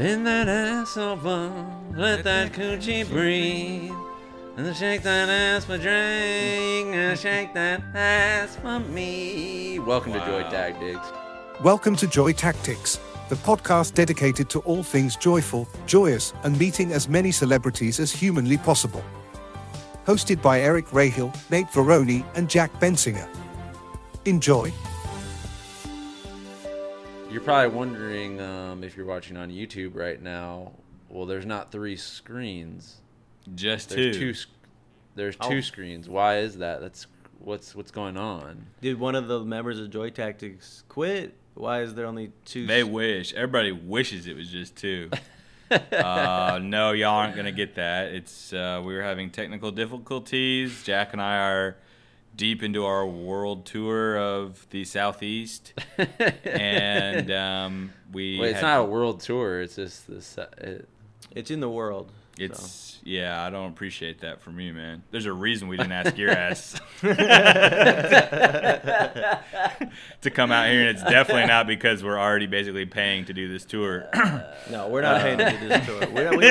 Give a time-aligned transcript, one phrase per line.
[0.00, 1.52] Bend that ass over,
[1.94, 3.92] let that coochie breathe.
[4.56, 9.78] And shake that ass for drink, and shake that ass for me.
[9.78, 11.06] Welcome to Joy Tactics.
[11.62, 17.06] Welcome to Joy Tactics, the podcast dedicated to all things joyful, joyous, and meeting as
[17.06, 19.04] many celebrities as humanly possible.
[20.06, 23.28] Hosted by Eric Rahill, Nate Veroni, and Jack Bensinger.
[24.24, 24.72] Enjoy.
[27.30, 30.72] You're probably wondering um, if you're watching on YouTube right now.
[31.08, 32.96] Well, there's not three screens.
[33.54, 34.32] Just There's two.
[34.34, 34.40] two.
[35.14, 35.48] There's Oh.
[35.48, 36.08] two screens.
[36.08, 36.80] Why is that?
[36.80, 37.06] That's
[37.38, 38.66] what's what's going on.
[38.80, 41.36] Did one of the members of Joy Tactics quit?
[41.54, 42.66] Why is there only two?
[42.66, 43.32] They wish.
[43.34, 45.10] Everybody wishes it was just two.
[45.70, 48.12] uh, no, y'all aren't gonna get that.
[48.12, 50.82] It's uh, we were having technical difficulties.
[50.82, 51.76] Jack and I are
[52.36, 55.72] deep into our world tour of the southeast,
[56.44, 58.38] and um, we.
[58.38, 59.60] Wait, it's had- not a world tour.
[59.60, 60.38] It's just this.
[60.38, 60.88] uh, It,
[61.32, 62.10] it's in the world.
[62.40, 65.02] It's yeah, I don't appreciate that from you, man.
[65.10, 67.14] There's a reason we didn't ask your ass to
[70.30, 73.64] come out here, and it's definitely not because we're already basically paying to do this
[73.64, 74.08] tour.
[74.70, 76.00] No, we're not paying to do this tour.
[76.12, 76.46] We're not, we,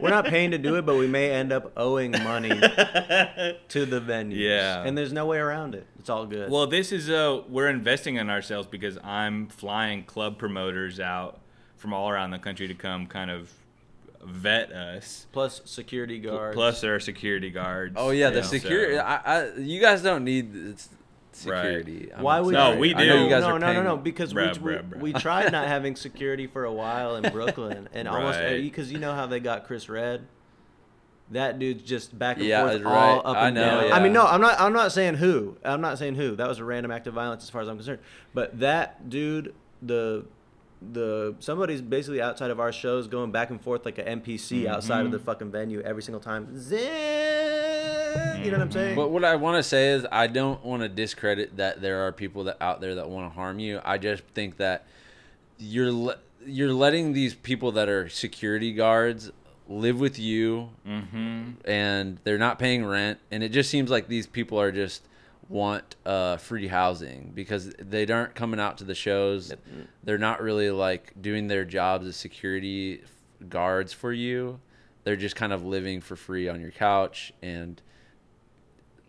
[0.00, 4.00] we're not paying to do it, but we may end up owing money to the
[4.00, 4.38] venue.
[4.38, 4.84] Yeah.
[4.84, 5.86] and there's no way around it.
[5.98, 6.50] It's all good.
[6.50, 11.40] Well, this is uh we're investing in ourselves because I'm flying club promoters out
[11.76, 13.52] from all around the country to come kind of
[14.24, 15.26] vet us.
[15.32, 16.54] plus security guards.
[16.54, 17.94] Plus there are security guards.
[17.96, 18.94] oh yeah, the Yeah, security.
[18.96, 20.76] so- I, I, you guys don't need
[21.32, 22.10] security.
[22.14, 22.78] I'm Why would No, you?
[22.78, 23.24] we I know do.
[23.24, 24.96] you guys no, are no, no, paying- no, because Bruh, we, bruh, bruh.
[24.98, 28.92] we we tried not having security for a while in Brooklyn, and almost uh, because
[28.92, 30.26] you know how they got Chris Redd.
[31.30, 32.92] That dude's just back and Yeah, forth right.
[32.92, 33.88] all up I and know, down.
[33.88, 33.94] yeah.
[33.96, 34.60] I mean, no, I'm not.
[34.60, 35.56] I'm not saying who.
[35.64, 36.36] I'm not saying who.
[36.36, 38.00] That was a random act of violence, as far as I'm concerned.
[38.34, 40.26] But that dude, the
[40.92, 45.04] the somebody's basically outside of our shows, going back and forth like an NPC outside
[45.06, 46.48] of the fucking venue every single time.
[46.58, 48.44] Zing!
[48.44, 48.96] You know what I'm saying?
[48.96, 52.12] But what I want to say is, I don't want to discredit that there are
[52.12, 53.80] people that out there that want to harm you.
[53.84, 54.84] I just think that
[55.58, 59.30] you're le- you're letting these people that are security guards
[59.68, 61.54] live with you, Mhm.
[61.64, 65.02] and they're not paying rent, and it just seems like these people are just
[65.52, 69.52] want uh, free housing because they aren't coming out to the shows.
[70.02, 73.02] They're not really like doing their jobs as security
[73.48, 74.58] guards for you.
[75.04, 77.80] They're just kind of living for free on your couch and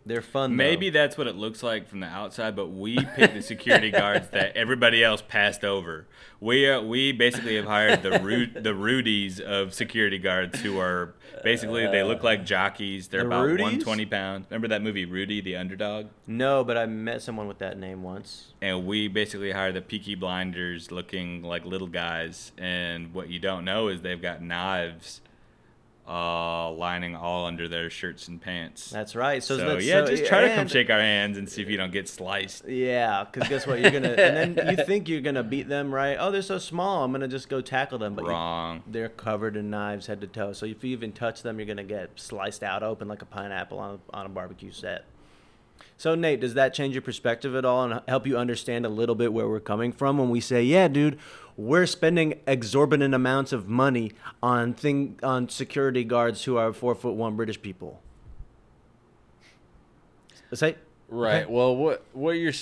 [0.06, 0.50] They're fun.
[0.50, 0.56] though.
[0.56, 4.28] Maybe that's what it looks like from the outside, but we picked the security guards
[4.30, 6.06] that everybody else passed over.
[6.40, 11.14] We uh, we basically have hired the Ru- the Rudies of security guards who are
[11.42, 13.08] basically they look like jockeys.
[13.08, 13.62] They're The about Rudies?
[13.62, 14.46] 120 pounds.
[14.50, 16.08] Remember that movie Rudy the Underdog?
[16.26, 18.52] No, but I met someone with that name once.
[18.60, 22.52] And we basically hire the Peaky Blinders looking like little guys.
[22.58, 25.22] And what you don't know is they've got knives
[26.06, 28.90] uh, lining all under their shirts and pants.
[28.90, 29.42] That's right.
[29.42, 31.68] So, So, that's, yeah, so- just try to come shake our hands and see if
[31.70, 32.68] you don't get sliced.
[32.68, 33.80] Yeah, because guess what?
[33.80, 36.16] You're gonna, and then you think you're gonna beat them, right?
[36.20, 37.04] Oh, they're so small.
[37.04, 38.82] I'm gonna just go tackle them, but you- Wrong.
[38.86, 40.52] they're covered in knives head to toe.
[40.52, 43.78] So if you even touch them, you're gonna get sliced out open like a pineapple
[43.78, 45.04] on a, on a barbecue set.
[45.96, 49.14] So Nate, does that change your perspective at all and help you understand a little
[49.14, 51.18] bit where we're coming from when we say, "Yeah, dude,
[51.56, 54.12] we're spending exorbitant amounts of money
[54.42, 58.00] on thing on security guards who are four foot one British people"?
[60.52, 60.76] Say,
[61.08, 61.48] Right.
[61.48, 62.52] Well, what what you're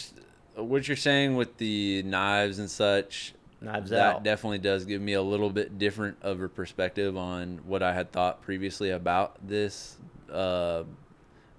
[0.56, 4.22] what you're saying with the knives and such, Knives that out.
[4.24, 8.12] definitely does give me a little bit different of a perspective on what I had
[8.12, 9.96] thought previously about this
[10.30, 10.84] uh,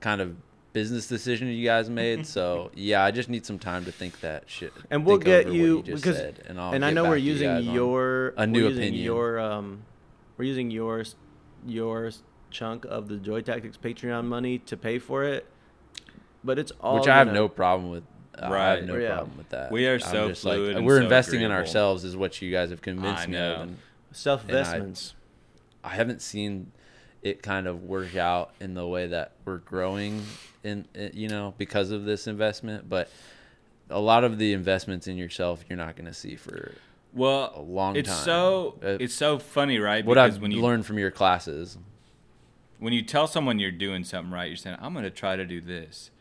[0.01, 0.35] kind of
[0.73, 2.25] business decision you guys made.
[2.25, 4.73] so yeah, I just need some time to think that shit.
[4.89, 7.21] and we'll get over what you because said, and, I'll and I know we're to
[7.21, 9.03] you using your a new we're using opinion.
[9.05, 9.83] Your um,
[10.37, 11.03] we're using your
[11.65, 12.11] your
[12.49, 15.45] chunk of the Joy Tactics Patreon money to pay for it,
[16.43, 18.03] but it's all which I have gonna- no problem with.
[18.35, 18.75] I Right.
[18.79, 19.15] have no Yeah.
[19.15, 19.71] problem with that.
[19.71, 22.41] We are I'm so just like, fluid and we're so investing in ourselves, is what
[22.41, 23.69] you guys have convinced I me of.
[24.11, 25.13] Self and I- investments.
[25.83, 26.71] I haven't seen
[27.23, 30.21] it kind of work out in the way that we're growing
[30.63, 33.09] in, in you know because of this investment but
[33.89, 36.73] a lot of the investments in yourself you're not going to see for
[37.13, 38.23] Well, a long it's time.
[38.25, 40.05] so Uh, it's so funny, right?
[40.05, 41.77] what Because I've when you learned from your classes
[42.79, 45.45] when you tell someone you're doing something right, you're saying, "I'm going to try to
[45.45, 46.11] do this."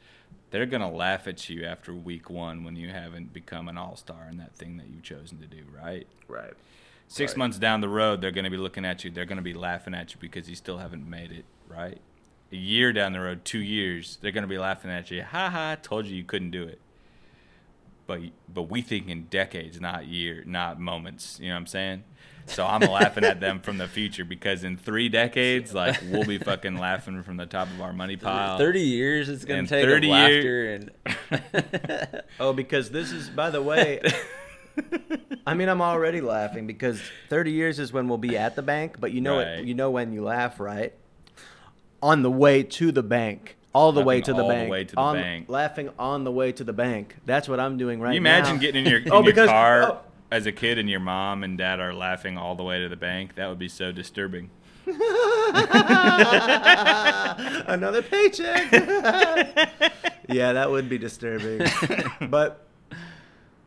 [0.53, 3.97] They're going to laugh at you after week one when you haven't become an all
[3.97, 6.07] star in that thing that you've chosen to do, right?
[6.29, 6.53] Right.
[7.13, 7.39] Six Right.
[7.39, 9.11] months down the road, they're going to be looking at you.
[9.11, 12.01] They're going to be laughing at you because you still haven't made it, right?
[12.51, 15.23] A year down the road, two years, they're going to be laughing at you.
[15.23, 15.77] Ha ha!
[15.83, 16.81] Told you you couldn't do it.
[18.07, 18.21] but
[18.53, 21.39] but we think in decades, not year, not moments.
[21.41, 22.05] You know what I'm saying?
[22.47, 26.39] So I'm laughing at them from the future because in three decades, like we'll be
[26.39, 28.57] fucking laughing from the top of our money pile.
[28.59, 33.29] Thirty years it's gonna In take 30 of year- laughter and Oh, because this is,
[33.29, 34.01] by the way,
[35.47, 38.97] I mean, I'm already laughing because 30 years is when we'll be at the bank,
[39.01, 39.59] but you know Right.
[39.59, 40.93] it, you know when you laugh, right?
[42.03, 44.85] On the way to the bank, all the way to the all the bank, way
[44.85, 45.49] to the on, bank.
[45.49, 47.17] laughing on the way to the bank.
[47.27, 48.39] That's what I'm doing right you now.
[48.39, 49.99] imagine getting in your, in Oh, your because- car oh.
[50.31, 52.97] as a kid and your mom and dad are laughing all the way to the
[52.97, 53.35] bank?
[53.37, 54.51] That would be so disturbing.
[57.67, 58.71] Another paycheck.
[60.29, 61.67] yeah, that would be disturbing.
[62.29, 62.67] but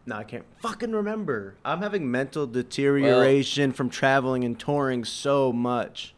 [0.06, 1.56] no, I can't fucking remember.
[1.66, 6.14] I'm having mental deterioration from traveling and touring so much.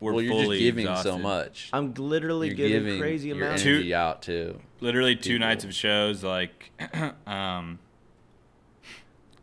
[0.00, 1.70] We're well, you're fully just giving so much.
[1.72, 3.62] I'm literally You're giving, giving crazy your amounts.
[3.62, 4.60] Two- energy out too.
[4.80, 5.46] literally two people.
[5.46, 6.70] nights of shows like
[7.26, 7.78] um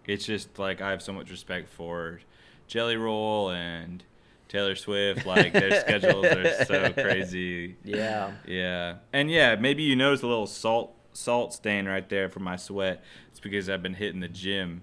[0.05, 2.19] it's just like i have so much respect for
[2.67, 4.03] jelly roll and
[4.49, 8.31] taylor swift like their schedules are so crazy Yeah.
[8.45, 12.55] yeah and yeah maybe you notice a little salt salt stain right there from my
[12.55, 14.81] sweat it's because i've been hitting the gym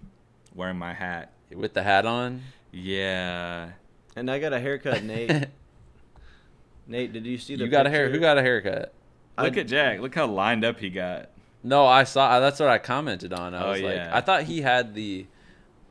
[0.55, 2.43] wearing my hat With the hat on.
[2.73, 3.71] yeah
[4.17, 5.49] And I got a haircut, Nate.
[6.87, 8.09] Nate, did you see the you got a hair.
[8.11, 8.93] Who got a haircut?
[9.39, 11.31] look I- at jack look how lined up he got
[11.63, 12.41] No, I saw.
[12.41, 13.55] That's what I commented on.
[13.55, 14.11] I Oh, was like, yeah.
[14.13, 15.27] I thought he had the,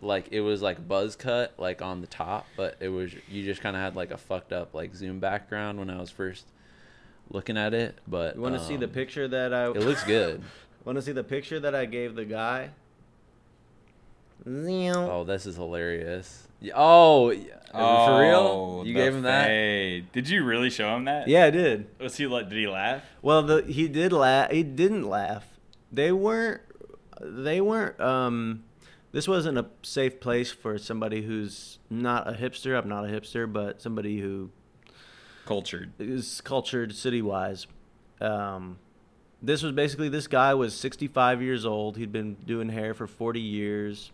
[0.01, 3.61] like it was like buzz cut like on the top, but it was you just
[3.61, 6.45] kind of had like a fucked up like zoom background when I was first
[7.29, 7.97] looking at it.
[8.07, 9.65] But You want to see the um, picture that I?
[9.67, 10.41] It looks good.
[10.85, 12.69] Want to see the picture that I gave the guy?
[14.47, 16.47] Oh, this is hilarious.
[16.61, 17.33] Y- Oh,
[18.05, 18.83] for real?
[18.87, 19.47] You gave him that?
[19.47, 20.11] fade.
[20.13, 21.27] Did you really show him that?
[21.27, 21.87] Yeah, I did.
[21.99, 22.47] Was he like?
[22.49, 23.03] Did he laugh?
[23.21, 24.49] Well, the he did laugh.
[24.51, 25.43] He didn't laugh.
[25.91, 26.61] They weren't.
[27.21, 27.99] They weren't.
[27.99, 28.63] Um,
[29.11, 32.77] this wasn't a safe place for somebody who's not a hipster.
[32.81, 34.49] I'm not a hipster, but somebody who
[35.47, 35.93] Cultured.
[35.97, 37.65] is cultured city wise.
[38.19, 38.77] Um,
[39.41, 41.95] this was basically this guy was 65 years old.
[41.97, 44.11] He'd been doing hair for 40 years.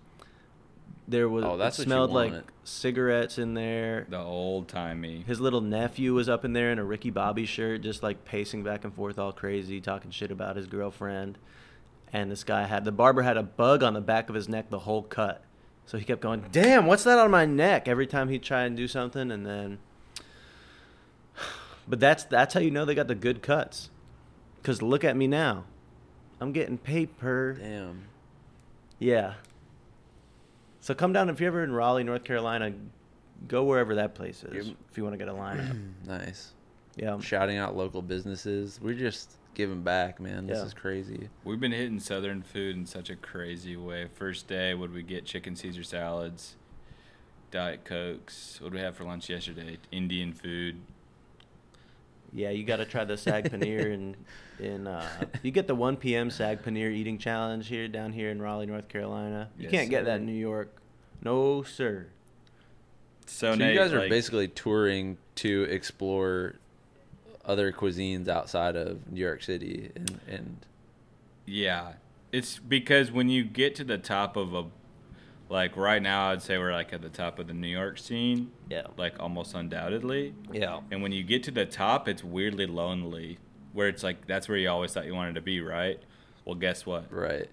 [1.08, 2.34] There was Oh, that's it smelled like
[2.64, 4.06] cigarettes in there.
[4.10, 5.24] The old timey.
[5.26, 8.64] His little nephew was up in there in a Ricky Bobby shirt, just like pacing
[8.64, 11.38] back and forth all crazy, talking shit about his girlfriend.
[12.14, 14.70] And this guy had the barber had a bug on the back of his neck
[14.70, 15.44] the whole cut.
[15.86, 18.78] So he kept going, "Damn, what's that on my neck?" every time he'd try and
[18.78, 19.80] do something and then
[21.88, 23.90] But that's that's how you know they got the good cuts.
[24.64, 25.66] Cuz look at me now.
[26.40, 27.58] I'm getting paper.
[27.60, 28.06] Damn.
[29.00, 29.34] Yeah.
[30.82, 32.74] So come down if you're ever in Raleigh, North Carolina,
[33.48, 35.80] go wherever that place is You're- if you want to get a lineup.
[36.06, 36.54] Nice.
[36.96, 37.20] Yeah.
[37.20, 38.80] Shouting out local businesses.
[38.82, 40.46] We're just giving back, man.
[40.48, 40.66] This Yeah.
[40.66, 41.30] is crazy.
[41.44, 44.08] We've been hitting Southern food in such a crazy way.
[44.14, 45.26] First day, would we get?
[45.26, 46.56] Chicken Caesar salads,
[47.52, 48.60] Diet Cokes.
[48.62, 49.78] What did we have for lunch yesterday?
[49.92, 50.82] Indian food.
[52.34, 54.16] Yeah, you got to try the sag paneer and
[54.60, 55.08] in uh,
[55.44, 56.30] you get the 1 p.m.
[56.32, 59.50] sag paneer eating challenge here down here in Raleigh, North Carolina.
[59.58, 60.76] You Yes, can't get that in New York.
[61.22, 62.08] No, sir.
[63.26, 66.56] So, So, Nate, you guys are like, basically touring to explore
[67.46, 70.58] other cuisines outside of New York City and, and
[71.46, 71.94] Yeah,
[72.32, 74.66] it's because when you get to the top of a,
[75.54, 78.52] like right now, I'd say we're like at the top of the New York scene,
[78.70, 78.88] Yeah.
[78.98, 80.34] like almost undoubtedly.
[80.52, 80.80] Yeah.
[80.92, 83.38] And when you get to the top, it's weirdly lonely,
[83.72, 86.00] where it's like that's where you always thought you wanted to be, right?
[86.44, 87.14] Well, guess what?
[87.14, 87.48] right.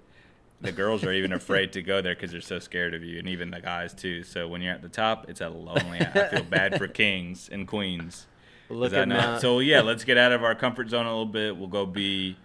[0.62, 3.28] The girls are even afraid to go there because they're so scared of you, and
[3.28, 4.22] even the guys too.
[4.24, 6.00] So when you're at the top, it's a lonely.
[6.00, 8.26] I feel bad for kings and queens.
[8.68, 11.08] Look that at not- my, So yeah, let's get out of our comfort zone a
[11.10, 11.56] little bit.
[11.56, 12.36] We'll go be,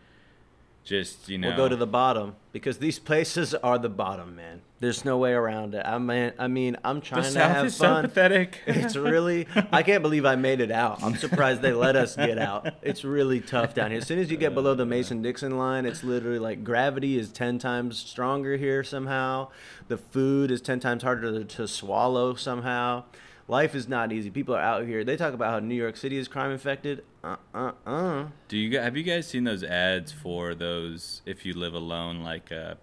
[0.85, 1.49] just you know.
[1.49, 4.61] We'll go to the bottom because these places are the bottom, man.
[4.79, 5.83] There's no way around it.
[5.85, 8.03] I mean, I mean, I'm The trying to South have is so fun.
[8.03, 8.59] pathetic.
[8.67, 11.01] It's really, I can't believe I made it out.
[11.01, 12.71] I'm surprised they let us get out.
[12.83, 13.99] It's really tough down here.
[13.99, 17.31] As soon as you get below the Mason Dixon line, it's literally like gravity is
[17.31, 19.47] 10 times stronger here somehow.
[19.87, 23.05] The food is 10 times harder to swallow somehow.
[23.47, 24.31] Life is not easy.
[24.31, 25.03] People are out here.
[25.03, 27.03] They talk about how New York City is crime infected.
[27.23, 28.25] Uh uh uh.
[28.47, 32.51] Do you have you guys seen those ads for those if you live alone, like
[32.51, 32.75] uh,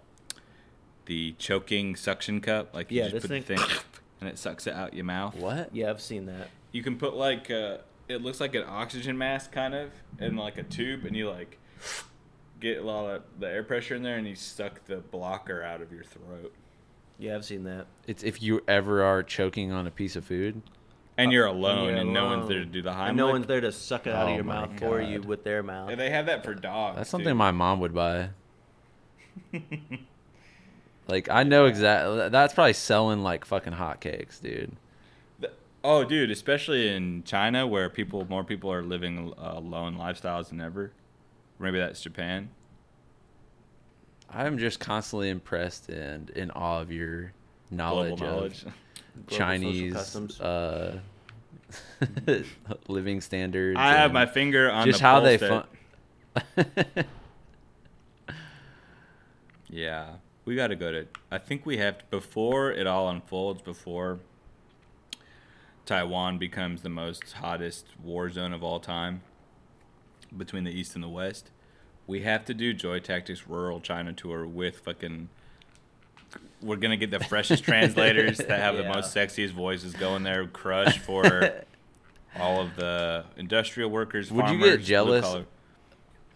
[1.05, 2.73] the choking suction cup?
[2.73, 3.77] Like you Yeah, just this put thing- the thing
[4.21, 5.35] and it sucks it out your mouth.
[5.35, 5.75] What?
[5.75, 6.47] Yeah, I've seen that.
[6.71, 10.57] You can put like uh, it looks like an oxygen mask kind of in like
[10.57, 11.59] a tube, and you like
[12.61, 15.81] get a lot of the air pressure in there, and you suck the blocker out
[15.81, 16.53] of your throat.
[17.23, 17.85] Yeah, I've seen that.
[18.05, 20.61] It's if you ever are choking on a piece of food.
[21.17, 23.07] And you're Uh, alone, you're and no one's there to do the Heimlich.
[23.09, 25.21] And no one's there to suck it out Oh of your my mouth for you
[25.21, 25.89] with their mouth.
[25.89, 26.97] And they have that for dogs.
[26.97, 27.11] That's too.
[27.11, 28.31] something my mom would buy.
[31.07, 32.27] like I know exactly.
[32.27, 34.73] That's probably selling like fucking hotcakes, dude.
[35.81, 40.59] Oh, dude, especially in China where people, more people are living uh, lone lifestyles than
[40.59, 40.91] ever.
[41.57, 42.49] Maybe that's Japan.
[44.33, 47.33] I'm just constantly impressed and in awe of your
[47.69, 48.63] knowledge, knowledge.
[48.63, 48.73] of
[49.27, 50.99] Chinese uh,
[52.87, 53.77] living standards.
[53.79, 55.65] I have my finger on just the how they fun.
[59.73, 61.07] Yeah, we got to go to.
[61.31, 63.63] I think we have to, before it all unfolds.
[63.63, 64.19] Before
[65.87, 69.21] Taiwan becomes the most hottest war zone of all time
[70.35, 71.49] between the East and the West,
[72.07, 75.29] we have to do Joy Tactics Rural China Tour with fucking.
[76.61, 80.45] We're gonna get the freshest translators that have the most sexiest voices going there.
[80.47, 81.51] Crush for
[82.39, 84.31] all of the industrial workers.
[84.31, 85.45] Would you get jealous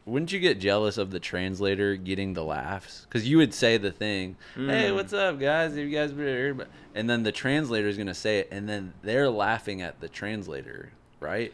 [0.05, 3.05] Wouldn't you get jealous of the translator getting the laughs?
[3.09, 4.95] Because you would say the thing, "Hey, Mm.
[4.95, 5.71] what's up, guys?
[5.75, 8.67] Have you guys been heard about?" And then the translator is gonna say it, and
[8.69, 11.53] then they're laughing at the translator, right?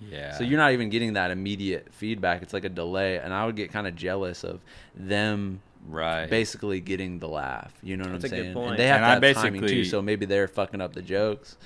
[0.00, 0.36] Yeah.
[0.36, 2.42] So you're not even getting that immediate feedback.
[2.42, 4.60] It's like a delay, and I would get kind of jealous of
[4.94, 6.28] them right.
[6.28, 7.72] basically getting the laugh.
[7.82, 8.54] You know what That's I'm a good saying?
[8.54, 8.70] point.
[8.70, 11.02] And they have And to I have timing too, so maybe they're fucking up the
[11.02, 11.56] jokes.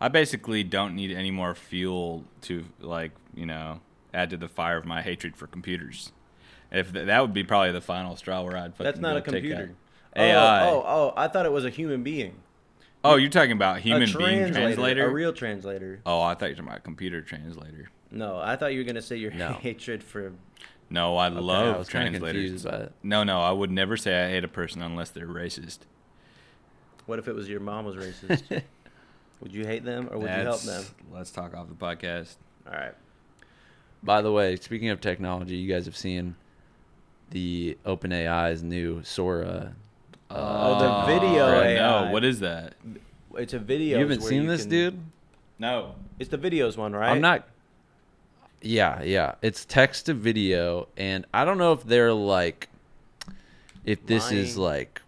[0.00, 3.80] I basically don't need any more fuel to like you know
[4.14, 6.12] add to the fire of my hatred for computers.
[6.70, 9.22] If th- that would be probably the final straw where I'd fucking That's not a
[9.22, 9.74] computer.
[10.14, 10.68] AI.
[10.68, 12.34] Oh, oh, oh, I thought it was a human being.
[13.04, 15.06] Oh, you're talking about human a being translator?
[15.06, 16.00] A real translator.
[16.04, 17.90] oh, I thought you were talking about computer translator.
[18.10, 19.52] No, I thought you were going to say your No.
[19.60, 20.32] hatred for.
[20.90, 22.42] No, I Okay, love I was kind of translators.
[22.62, 22.92] confused by it.
[23.02, 25.80] No, no, I would never say I hate a person unless they're racist.
[27.06, 28.62] What if it was your mom was racist?
[29.40, 30.74] would you hate them or would you help them?
[30.74, 32.36] That's- Let's talk off the podcast.
[32.66, 32.94] All right.
[34.02, 36.36] By the way, speaking of technology, you guys have seen
[37.30, 39.74] the OpenAI's new Sora.
[40.30, 42.04] Oh, the uh, video Uh, AI.
[42.06, 42.74] No, what is that?
[43.36, 43.98] It's a video.
[43.98, 44.98] You haven't seen this, dude?
[45.56, 45.94] No.
[46.18, 47.10] It's the videos one, right?
[47.10, 47.46] I'm not.
[48.60, 49.36] Yeah, yeah.
[49.40, 52.70] It's text to video, and I don't know if they're like,
[53.84, 55.00] if this is like,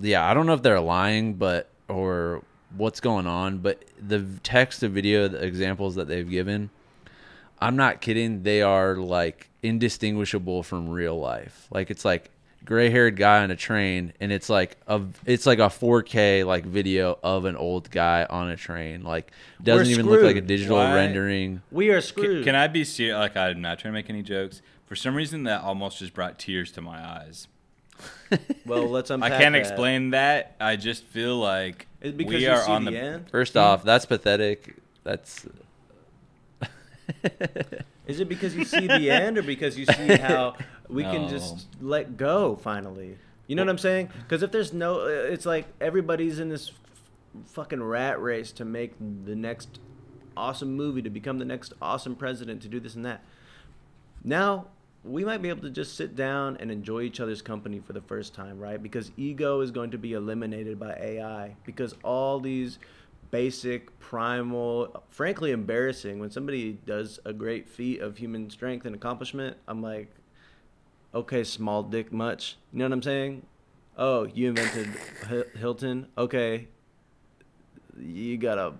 [0.00, 2.44] yeah, I don't know if they're lying, but or
[2.76, 3.58] what's going on.
[3.58, 6.70] But the text to video the examples that they've given,
[7.58, 8.44] I'm not kidding.
[8.44, 11.66] They are like indistinguishable from real life.
[11.72, 12.30] Like it's like
[12.64, 17.18] gray-haired guy on a train, and it's like a it's like a 4K like video
[17.22, 19.02] of an old guy on a train.
[19.02, 20.94] Like doesn't We're even look like a digital Why?
[20.94, 21.62] rendering.
[21.70, 22.44] We are Can, screwed.
[22.44, 23.16] can I be serious?
[23.16, 24.62] Like, I'm not trying to make any jokes.
[24.86, 27.48] For some reason, that almost just brought tears to my eyes.
[28.64, 29.58] Well, let's I can't that.
[29.58, 30.54] explain that.
[30.60, 32.98] I just feel like Is it because we you are see on the the.
[32.98, 33.30] end?
[33.30, 33.58] First hmm?
[33.58, 34.76] off, that's pathetic.
[35.02, 35.46] That's
[38.06, 40.54] Is it because you see the end, or because you see how
[40.88, 43.18] we can just let go finally?
[43.46, 44.10] You know what I'm saying?
[44.22, 46.72] Because if there's no, uh, it's like everybody's in this
[47.46, 49.80] fucking rat race to make the next
[50.36, 53.22] awesome movie, to become the next awesome president, to do this and that.
[54.22, 54.66] Now
[55.02, 58.02] we might be able to just sit down and enjoy each other's company for the
[58.02, 58.82] first time, right?
[58.82, 61.56] Because ego is going to be eliminated by AI.
[61.64, 62.78] Because all these
[63.30, 69.56] basic, primal, frankly embarrassing, when somebody does a great feat of human strength and accomplishment,
[69.68, 70.10] I'm like,
[71.14, 72.56] okay, small dick much.
[72.72, 73.46] You know what I'm saying?
[73.96, 74.88] Oh, you invented
[75.26, 76.08] Hi- Hilton?
[76.16, 76.68] Okay.
[77.98, 78.72] You got a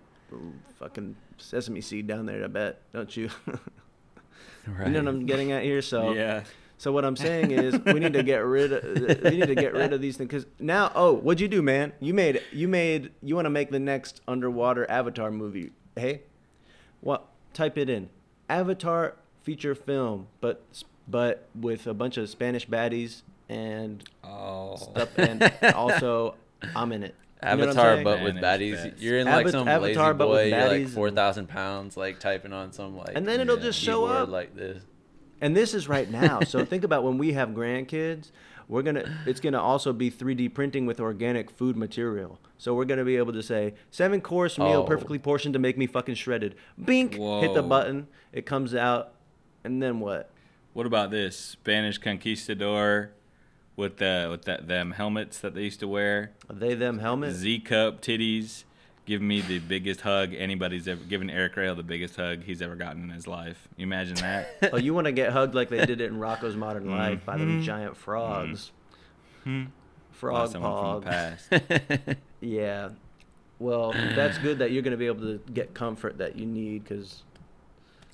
[0.79, 3.29] fucking sesame seed down there, I bet, don't you?
[3.47, 3.59] right.
[4.87, 5.83] You know what I'm getting at here?
[5.83, 6.45] So Yeah.
[6.81, 9.75] So what I'm saying is we need to get rid of we need to get
[9.75, 13.11] rid of these things because now oh what'd you do man you made you made
[13.23, 16.23] you want to make the next underwater Avatar movie hey
[17.03, 18.09] what type it in
[18.49, 20.63] Avatar feature film but
[21.09, 24.77] but with a bunch of Spanish baddies and Oh.
[24.77, 26.35] stuff and also
[26.75, 28.85] I'm in it You know Avatar, but with baddies.
[28.91, 28.99] best.
[29.03, 30.45] You're in like Ava- some Avatar, lazy but with boy.
[30.49, 33.13] You're baddies like four thousand pounds, like typing on some like.
[33.15, 33.63] and then it'll Yeah.
[33.65, 34.83] just show up like this.
[35.41, 36.41] And this is right now.
[36.41, 38.31] So think about when we have grandkids,
[38.69, 42.39] we're gonna it's gonna also be 3D printing with organic food material.
[42.59, 44.85] So we're gonna be able to say seven course meal Oh.
[44.85, 46.55] perfectly portioned to make me fucking shredded.
[46.83, 49.13] Bink, hit the button, it comes out,
[49.65, 50.31] and then what?
[50.73, 53.11] What about this Spanish conquistador
[53.77, 56.33] with the with that them helmets that they used to wear?
[56.49, 57.37] Are they them helmets.
[57.39, 58.65] Z cup titties.
[59.11, 61.31] Give me the biggest hug anybody's ever given.
[61.31, 63.67] Eric Rahill the biggest hug he's ever gotten in his life.
[63.77, 64.55] You imagine that?
[64.73, 66.93] oh, you want to get hugged like they did it in Rocko's Modern Mm-hmm.
[66.97, 68.71] Life by them giant frogs.
[70.13, 71.99] Frog someone from the pog.
[71.99, 72.19] past.
[72.41, 72.91] Yeah.
[73.59, 77.25] Well, that's good that you're gonna be able to get comfort that you need because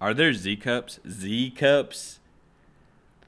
[0.01, 0.99] Are there Z cups?
[1.07, 2.21] Z cups?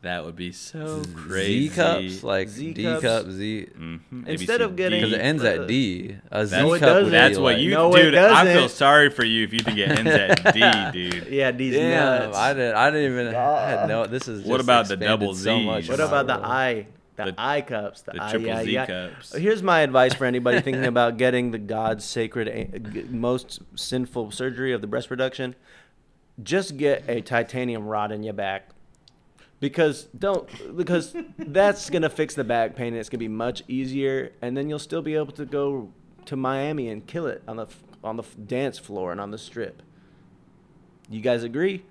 [0.02, 1.68] That would be so crazy.
[1.70, 3.02] Z cups, like Z D cups.
[3.02, 4.28] cup Z, Mhm.
[4.28, 6.14] Instead of getting- because it ends at D.
[6.30, 7.04] A Z No, it cup would doesn't.
[7.06, 8.14] be That's what like- you, No, dude.
[8.14, 10.60] I feel sorry for you if you think it ends at D,
[11.10, 11.26] dude.
[11.28, 12.36] Yeah, these Damn, nuts.
[12.38, 12.76] I didn't.
[12.76, 13.34] I didn't even.
[13.34, 14.06] I had no.
[14.06, 14.44] This is.
[14.44, 15.64] What just about the expanded double So Z?
[15.66, 16.44] much What about the world.
[16.46, 16.86] I?
[17.16, 18.02] The, The- I cups.
[18.02, 19.34] The, the I, triple yeah, Z cups.
[19.34, 24.80] Here's my advice for anybody thinking about getting the God's sacred, most sinful surgery of
[24.80, 25.56] the breast reduction.
[26.40, 28.68] Just get a titanium rod in your back.
[29.60, 32.88] Because don't because that's gonna fix the back pain.
[32.88, 35.92] and It's gonna be much easier, and then you'll still be able to go
[36.26, 37.66] to Miami and kill it on the
[38.04, 39.82] on the dance floor and on the strip.
[41.10, 41.84] You guys agree?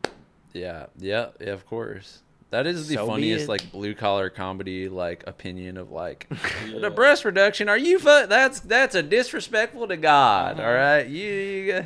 [0.53, 1.49] Yeah, yeah, yeah.
[1.49, 2.21] Of course.
[2.49, 6.27] That is the So funniest like blue collar comedy like opinion of like
[6.79, 7.67] the breast reduction.
[7.67, 10.57] Are you fu- that's that's a disrespectful to God.
[10.57, 10.67] Uh-huh.
[10.69, 11.85] all right, you, you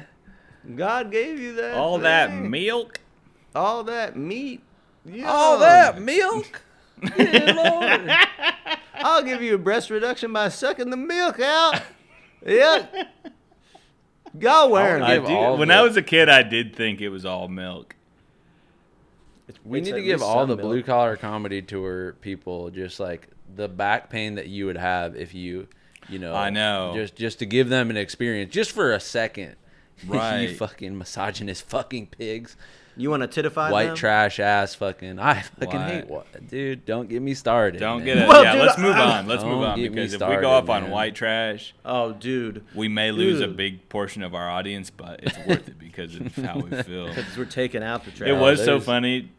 [0.76, 1.74] God gave you that.
[1.74, 3.00] All that milk.
[3.56, 4.62] all that meat.
[5.26, 6.62] All that milk.
[7.18, 8.12] Yeah, Lord.
[8.94, 11.82] I'll give you a breast reduction by sucking the milk out.
[12.46, 12.86] yeah.
[14.38, 15.16] Go wearing I'll I
[15.56, 17.96] do- when the- I was a kid, I did think it was all milk.
[19.66, 20.62] We It's need to give all the milk.
[20.70, 25.34] blue collar comedy tour people just like the back pain that you would have if
[25.34, 25.68] you,
[26.08, 26.92] you know, I know.
[26.96, 29.56] just just to give them an experience just for a second.
[30.08, 30.56] you Right.
[30.56, 32.56] fucking misogynist fucking pigs.
[32.98, 33.96] You want to titify White them?
[33.96, 35.18] trash ass fucking.
[35.18, 35.90] I fucking What?
[35.92, 36.86] hate what, dude.
[36.86, 37.80] Don't get me started.
[37.80, 38.06] Don't man.
[38.06, 38.28] get it.
[38.28, 39.28] Well, yeah, dude, let's move I- on.
[39.28, 40.92] Let's Don't move on get me because if we go off on man.
[40.92, 42.64] white trash, Oh, dude.
[42.76, 46.36] we may lose a big portion of our audience, but it's worth it because of
[46.36, 47.08] how we feel.
[47.08, 48.30] Because we're taking out the trash.
[48.30, 49.32] It was so funny.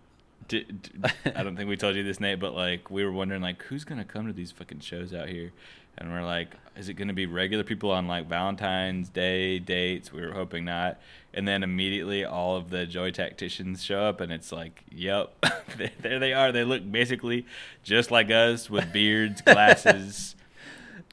[0.49, 0.91] D- d-
[1.37, 3.85] I don't think we told you this, Nate, but like we were wondering like who's
[3.85, 5.53] gonna come to these fucking shows out here,
[5.99, 10.13] and we're like, is it gonna be regular people on like Valentine's Day dates?
[10.13, 10.99] We were hoping not,
[11.35, 15.33] and then immediately all of the Joy tacticians show up, and it's like, yep,
[15.79, 16.53] there, there they are.
[16.53, 17.47] They look basically
[17.83, 20.37] just like us with beards, glasses,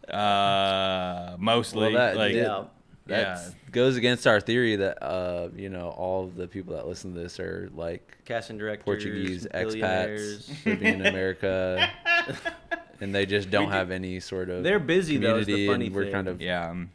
[0.08, 2.66] uh, mostly Well, that like Yeah.
[3.08, 3.50] That yeah.
[3.72, 7.20] goes against our theory that uh, you know, all of the people that listen to
[7.20, 10.48] this are like Casting directors, Portuguese billionaires.
[10.48, 11.90] expats living in America,
[13.02, 15.96] and they just don't have any sort of They're busy, though, is the funny and
[15.96, 16.12] we're thing.
[16.14, 16.70] kind of yeah.
[16.70, 16.92] um,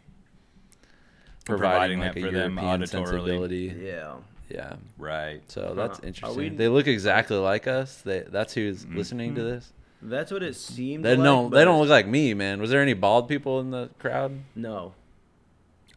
[1.45, 2.89] providing, providing like that a for them European auditorily.
[2.89, 3.75] sensibility.
[3.83, 4.15] Yeah.
[4.51, 5.41] Yeah, Right.
[5.51, 6.39] so that's Are interesting.
[6.39, 8.03] we- they look exactly like us.
[8.03, 8.97] They, that's who's Mm-hmm.
[8.99, 9.73] listening to this.
[10.03, 11.25] That's what it seemed They like.
[11.25, 11.51] don't.
[11.51, 12.61] They don't look like me, man.
[12.61, 14.33] Was there any bald people in the crowd?
[14.55, 14.93] No.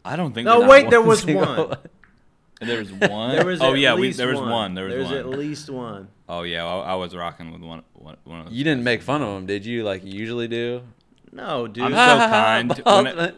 [0.05, 0.45] I don't think.
[0.45, 1.77] No, that- wait, there was Single- one.
[2.59, 3.35] There was one.
[3.35, 4.73] There was oh yeah, we, there was one.
[4.73, 5.17] There was There's one.
[5.17, 6.07] at least one.
[6.27, 7.83] oh yeah, I, I was rocking with one.
[7.93, 8.85] One, one of those You didn't guys.
[8.85, 9.83] make fun of them, did you?
[9.83, 10.81] Like you usually do.
[11.31, 11.83] No, dude.
[11.83, 12.81] I'm so kind.
[12.83, 13.35] Bald it- man.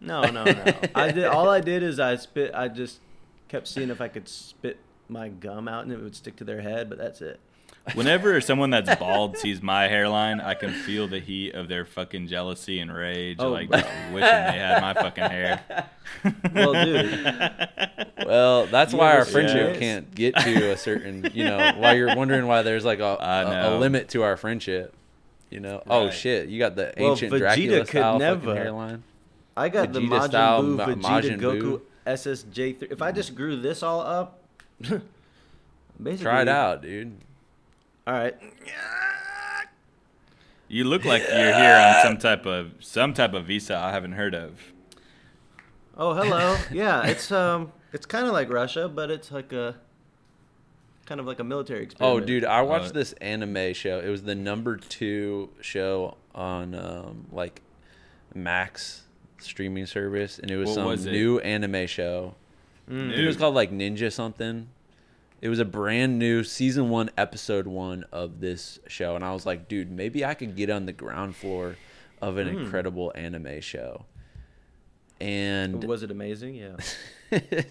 [0.00, 0.74] No, no, no.
[0.94, 2.52] I did all I did is I spit.
[2.54, 3.00] I just
[3.48, 4.78] kept seeing if I could spit
[5.08, 7.40] my gum out and it would stick to their head, but that's it.
[7.94, 12.26] Whenever someone that's bald sees my hairline, I can feel the heat of their fucking
[12.26, 13.50] jealousy and rage, Oh.
[13.50, 15.62] like wishing they had my fucking hair.
[16.52, 17.68] Well, dude,
[18.24, 19.78] Well, that's You why our friendship this?
[19.78, 23.78] can't get to a certain, you know, why you're wondering why there's like a know.
[23.78, 24.92] limit to our friendship.
[25.50, 28.40] You know, oh shit, you got the Well, ancient Vegeta Dracula style never.
[28.40, 29.02] fucking hairline.
[29.56, 31.80] I got the Vegeta Majin style, Buu, Vegeta, Majin Goku, Buu.
[32.06, 32.92] SSJ3.
[32.92, 34.40] If I just grew this all up,
[34.80, 36.16] basically.
[36.18, 37.16] Try it out, dude.
[38.06, 38.36] All right.
[40.68, 44.12] You look like you're here on some type of some type of visa I haven't
[44.12, 44.60] heard of.
[45.96, 46.56] Oh, hello.
[46.72, 49.76] yeah, it's um, it's kind of like Russia, but it's like a
[51.06, 52.14] kind of like a military experience.
[52.16, 54.00] Oh, dude, I watched Uh, this anime show.
[54.00, 57.62] It was the number two show on um, like
[58.34, 59.04] Max
[59.46, 61.12] streaming service, and it was What some was it?
[61.12, 62.34] new anime show.
[62.90, 63.06] Mm.
[63.06, 64.68] I think it was called like Ninja something.
[65.42, 69.44] It was a brand new season one, episode one of this show, and I was
[69.46, 71.76] like, dude, maybe I could get on the ground floor
[72.22, 72.58] of an Hmm.
[72.62, 74.06] incredible anime show.
[75.20, 76.54] And Was it amazing?
[76.54, 76.76] Yeah.
[77.32, 77.64] I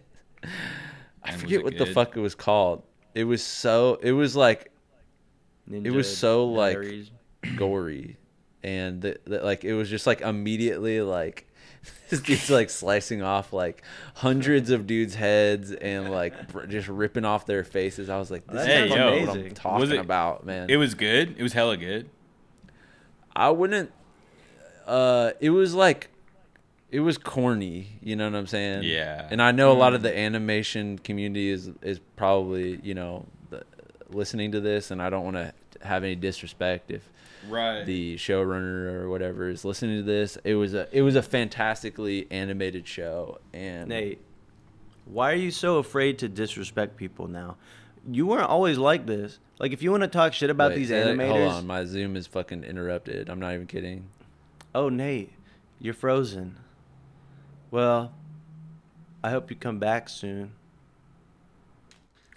[1.24, 1.94] And was forget it what the good?
[1.94, 2.84] fuck it was called.
[3.14, 4.00] It was so.
[4.02, 4.72] It was like
[5.70, 7.12] Ninja It was so, like, diaries.
[7.56, 8.18] gory,
[8.64, 11.45] and the, the, like it was just like immediately like
[12.10, 13.84] this dude's like slicing off like
[14.16, 18.10] hundreds of dudes' heads and like br- just ripping off their faces.
[18.10, 18.96] I was like, this Hey, is yo.
[18.96, 19.54] fucking what I'm amazing.
[19.56, 20.70] talking Was it- about, man.
[20.70, 21.36] It was good.
[21.38, 22.10] It was hella good.
[23.36, 23.92] I wouldn't.
[24.86, 26.10] Uh, it was like,
[26.92, 27.98] it was corny.
[28.02, 28.84] You know what I'm saying?
[28.84, 29.28] Yeah.
[29.30, 33.64] And I know a lot of the animation community is is probably you know the,
[34.10, 35.54] listening to this, and I don't want to
[35.86, 37.10] have any disrespect if
[37.50, 37.84] Right.
[37.86, 40.38] the showrunner or whatever is listening to this.
[40.44, 44.20] It was a it was a fantastically animated show, and Nate,
[45.06, 47.58] why are you so afraid to disrespect people now?
[48.08, 49.40] you weren't always like this.
[49.58, 51.68] Like if you want to talk shit about Wait, these uh, say animators, Hold on,
[51.68, 53.30] my Zoom is fucking interrupted.
[53.30, 54.10] I'm not even kidding.
[54.76, 55.32] oh Nate,
[55.80, 56.56] you're frozen.
[57.72, 58.14] Well,
[59.24, 60.52] I hope you come back soon.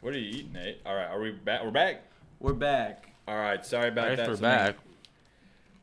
[0.00, 0.80] What are you eating, Nate?
[0.86, 1.62] All right, are we back?
[1.64, 2.02] We're back.
[2.40, 3.10] We're back.
[3.26, 4.26] All right, sorry about Thanks that.
[4.26, 4.76] for Something- back.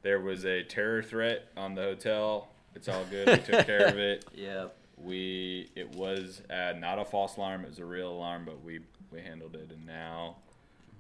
[0.05, 2.49] There was a terror threat on the hotel.
[2.75, 3.27] It's all good.
[3.27, 4.23] We took care of it.
[4.35, 4.67] Yeah.
[5.03, 7.63] We it was uh, not a false alarm.
[7.63, 10.35] It was a real alarm, but we we handled it, and now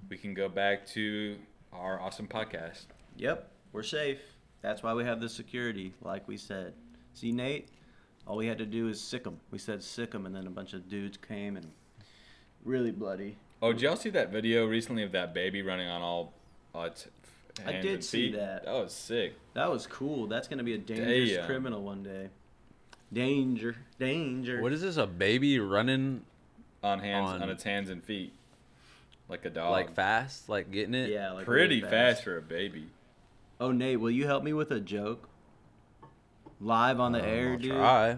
[0.09, 1.37] we can go back to
[1.71, 2.87] our awesome podcast.
[3.17, 3.47] Yep.
[3.73, 4.21] We're safe.
[4.63, 6.73] That's why we have the security, like we said.
[7.13, 7.69] See, Nate,
[8.25, 9.39] all we had to do is sick him.
[9.51, 11.67] We said sick him, and then a bunch of dudes came and
[12.63, 13.37] really bloody.
[13.61, 16.33] Oh, did y'all see that video recently of that baby running on all?
[16.73, 17.07] Uh, its
[17.65, 18.37] I hands did see feet?
[18.37, 18.65] that.
[18.65, 19.33] That was sick.
[19.53, 20.27] That was cool.
[20.27, 21.45] That's gonna be a dangerous Damn.
[21.45, 22.29] criminal one day.
[23.13, 24.61] Danger, danger.
[24.61, 24.97] What is this?
[24.97, 26.23] A baby running
[26.83, 28.33] On hands, On- on, its hands and feet,
[29.29, 29.71] like a dog.
[29.71, 31.09] like fast, like getting it?
[31.09, 32.23] Yeah, like pretty really fast.
[32.23, 32.87] for a baby.
[33.59, 35.29] Oh, Nate, will you help me with a joke?
[36.59, 37.71] Live on the Um, air, I'll dude.
[37.71, 38.17] Try.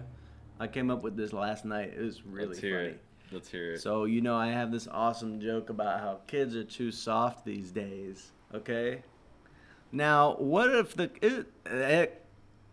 [0.60, 1.92] I came up with this last night.
[1.96, 2.88] It was really Let's hear funny.
[2.88, 3.00] it.
[3.30, 3.80] Let's hear it.
[3.80, 7.70] So you know, I have this awesome joke about how kids are too soft these
[7.70, 8.32] days.
[8.54, 9.02] Okay.
[9.90, 12.10] Now, what if the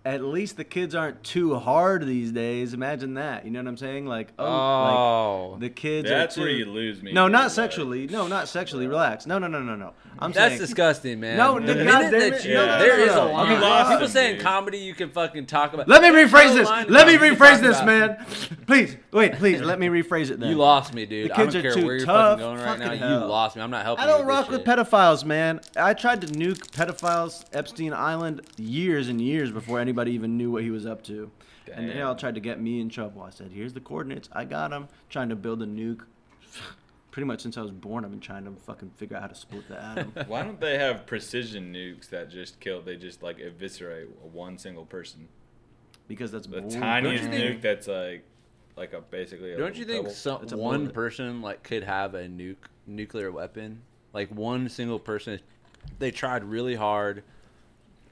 [0.05, 2.73] at, at least the kids aren't too hard these days?
[2.73, 3.43] Imagine that.
[3.45, 4.05] You know what I'm saying?
[4.05, 6.45] Like, oh, Oh, like the kids That's are too.
[6.45, 7.11] where you lose me.
[7.11, 8.07] no, not Like, sexually.
[8.07, 8.87] No, not sexually.
[8.87, 9.25] Relax.
[9.25, 9.93] No, no, no, no, no.
[10.17, 11.37] I'm that's saying disgusting, man.
[11.37, 13.37] No, the minute goddamn that you, No, no, there no, is no.
[13.37, 14.43] a You lost People him, saying dude.
[14.45, 15.89] comedy, you can fucking talk about.
[15.89, 16.69] Let me rephrase no this.
[16.69, 17.85] Let me comedy you can rephrase this, about.
[17.85, 18.25] man.
[18.65, 19.59] Please, wait, please.
[19.61, 20.39] Let me rephrase it.
[20.39, 21.31] Then You lost me, dude.
[21.31, 22.39] The I don't kids are care too where you're tough.
[22.39, 22.89] fucking going right now.
[22.91, 23.61] Fucking You lost me.
[23.61, 24.03] I'm not helping.
[24.03, 25.59] I don't rock with pedophiles, man.
[25.75, 30.63] I tried to nuke pedophiles Epstein Island years and years before anybody even knew what
[30.63, 31.31] he was up to.
[31.73, 33.21] And they all tried to get me in trouble.
[33.23, 34.29] I said, "Here's the coordinates.
[34.31, 36.01] I got them." Trying to build a nuke.
[37.11, 39.35] Pretty much since I was born, I've been trying to fucking figure out how to
[39.35, 40.11] split the atom.
[40.27, 42.81] Why don't they have precision nukes that just kill?
[42.81, 45.29] They just like eviscerate one single person.
[46.09, 48.25] because that's The bull- tiniest think- nuke that's like,
[48.75, 49.53] like a basically.
[49.53, 50.93] A Don't you think some, a one bullet.
[50.93, 53.81] person like could have a nuke nuclear weapon?
[54.13, 55.39] Like one single person,
[55.99, 57.23] they tried really hard,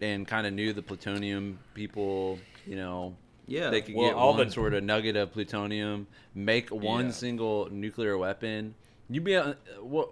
[0.04, 2.38] and kind of knew the plutonium people.
[2.68, 3.16] You know,
[3.48, 3.70] Yeah.
[3.70, 7.12] they could Well, get all one the- sort of nugget of plutonium, make one Yeah.
[7.12, 8.76] single nuclear weapon.
[9.10, 10.10] You'd be uh, what?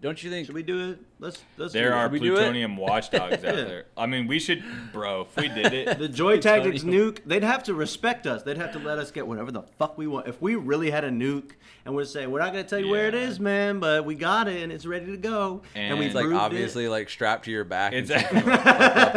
[0.00, 0.46] Don't you think?
[0.46, 0.98] Should we do it?
[1.20, 1.42] Let's.
[1.58, 2.12] let's There do are it.
[2.12, 3.84] we do plutonium watchdogs out there.
[3.96, 5.22] I mean, we should, bro.
[5.22, 8.42] If we did it, The Joy Tactics nuke, they'd have to respect us.
[8.42, 10.26] They'd have to let us get whatever the fuck we want.
[10.28, 11.50] If we really had a nuke
[11.84, 14.14] and we're saying, we're not going to tell you where it is, man, but we
[14.14, 15.62] got it and it's ready to go.
[15.74, 16.40] And, we And- It's like proved it.
[16.40, 17.92] obviously like strapped to your back.
[17.92, 18.46] it's, and it's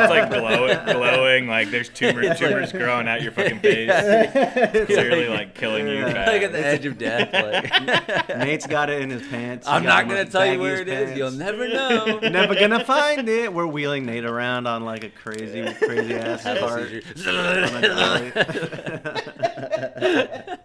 [0.10, 1.48] like glowing, glowing.
[1.48, 3.89] Like there's tumor, tumors growing out your fucking face.
[4.88, 5.94] Clearly, like killing you.
[5.96, 6.30] Yeah.
[6.30, 7.32] Like at the edge of death.
[7.34, 9.68] Like, Nate's got it in his pants.
[9.68, 10.94] He I'm not gonna tell you where baggiest it is.
[11.06, 11.18] pants.
[11.18, 11.92] You'll never know.
[12.32, 13.53] Never gonna find it.
[13.53, 16.89] We're wheeling Nate around on like a crazy, crazy ass cart.
[16.89, 17.29] seizure.
[17.32, 17.88] on a
[20.45, 20.58] dolly.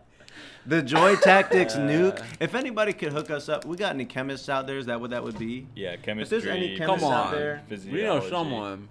[0.66, 2.24] the Joy Tactics uh, nuke.
[2.40, 4.78] If anybody could hook us up, we got any chemists out there?
[4.78, 5.66] Is that what that would be?
[5.74, 6.40] Yeah, If chemistry.
[6.40, 7.76] there's any Come chemists out on, there, we know
[8.20, 8.28] physiology.
[8.30, 8.88] someone.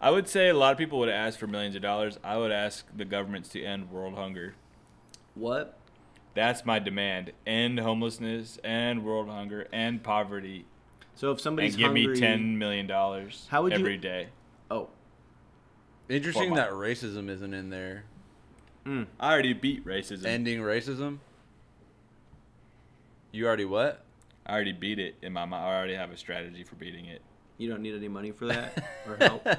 [0.00, 2.18] I would say a lot of people would ask for millions of dollars.
[2.22, 4.54] I would ask the governments to end world hunger.
[5.34, 5.74] what?
[6.34, 7.32] That's my demand.
[7.48, 10.66] End homelessness, end world hunger, end poverty,
[11.18, 14.28] So if somebody's and give hungry, me ten million dollars How would you- every day.
[14.70, 14.88] Oh,
[16.08, 18.04] Interesting my- that racism isn't in there.
[18.84, 19.02] Hmm.
[19.18, 20.24] I already beat racism.
[20.26, 21.18] Ending racism.
[23.32, 24.04] You already what?
[24.46, 25.64] I already beat it in my mind.
[25.64, 27.20] I already have a strategy for beating it.
[27.58, 29.46] you don't need any money for that or help.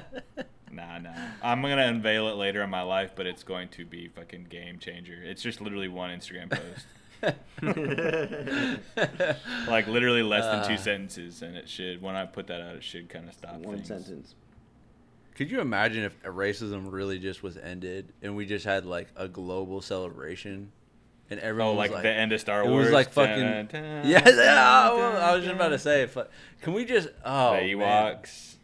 [0.72, 1.10] Nah, nah.
[1.42, 4.78] I'm gonna unveil it later in my life, but it's going to be fucking game
[4.78, 5.20] changer.
[5.20, 6.86] It's just literally one Instagram post,
[9.68, 10.84] like literally less than two Uh.
[10.84, 12.00] sentences, and it should.
[12.02, 13.56] When I put that out, it should kind of stop.
[13.56, 13.88] One things.
[13.88, 14.34] sentence.
[15.34, 19.26] Could you imagine if racism really just was ended and we just had like a
[19.26, 20.70] global celebration
[21.30, 22.86] and everyone Oh, was like, like the end of Star it Wars.
[22.86, 24.44] was like fucking Dun, dun, yeah, dun, yeah,
[24.90, 26.06] dun, I was just about to say
[26.60, 28.56] can we just oh the man, Ewoks.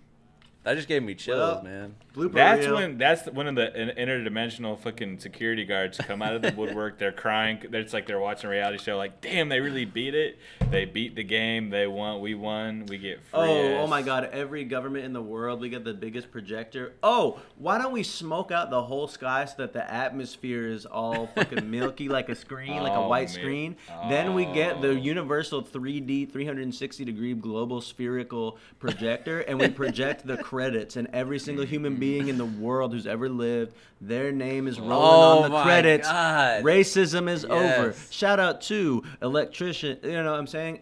[0.66, 2.74] That just gave me chills Well, man Blooper That's reel.
[2.76, 3.66] when that's one of the
[3.98, 6.98] interdimensional fucking security guards come out of the woodwork.
[6.98, 7.58] They're crying.
[7.70, 8.96] It's like they're watching a reality show.
[8.96, 10.38] Like, damn, they really beat it.
[10.70, 11.68] They beat the game.
[11.68, 12.20] They won.
[12.22, 12.86] We won.
[12.86, 13.38] We get free.
[13.40, 14.30] Oh, oh my God!
[14.32, 16.94] Every government in the world, we get the biggest projector.
[17.02, 21.26] Oh, why don't we smoke out the whole sky so that the atmosphere is all
[21.34, 23.34] fucking milky like a screen, like a Oh, white man.
[23.34, 23.76] screen?
[24.08, 24.92] Then we get the Oh.
[24.92, 30.96] universal 3D, 360 degree global spherical projector, and we project the credits.
[30.96, 34.92] And every single human being in the world who's ever lived, their name is rolling
[34.96, 36.08] Oh on the my credits.
[36.08, 36.62] God.
[36.64, 37.94] Racism is over.
[38.10, 39.98] Shout out to electrician.
[40.02, 40.80] You know what I'm saying?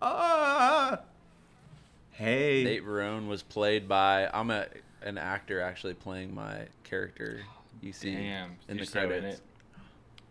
[0.00, 1.00] ah.
[2.10, 2.64] Hey.
[2.64, 4.28] Nate Verone was played by.
[4.32, 4.66] I'm a
[5.02, 7.40] an actor actually playing my character.
[7.80, 9.36] You see Damn, in you're the so in credits.
[9.36, 9.42] it.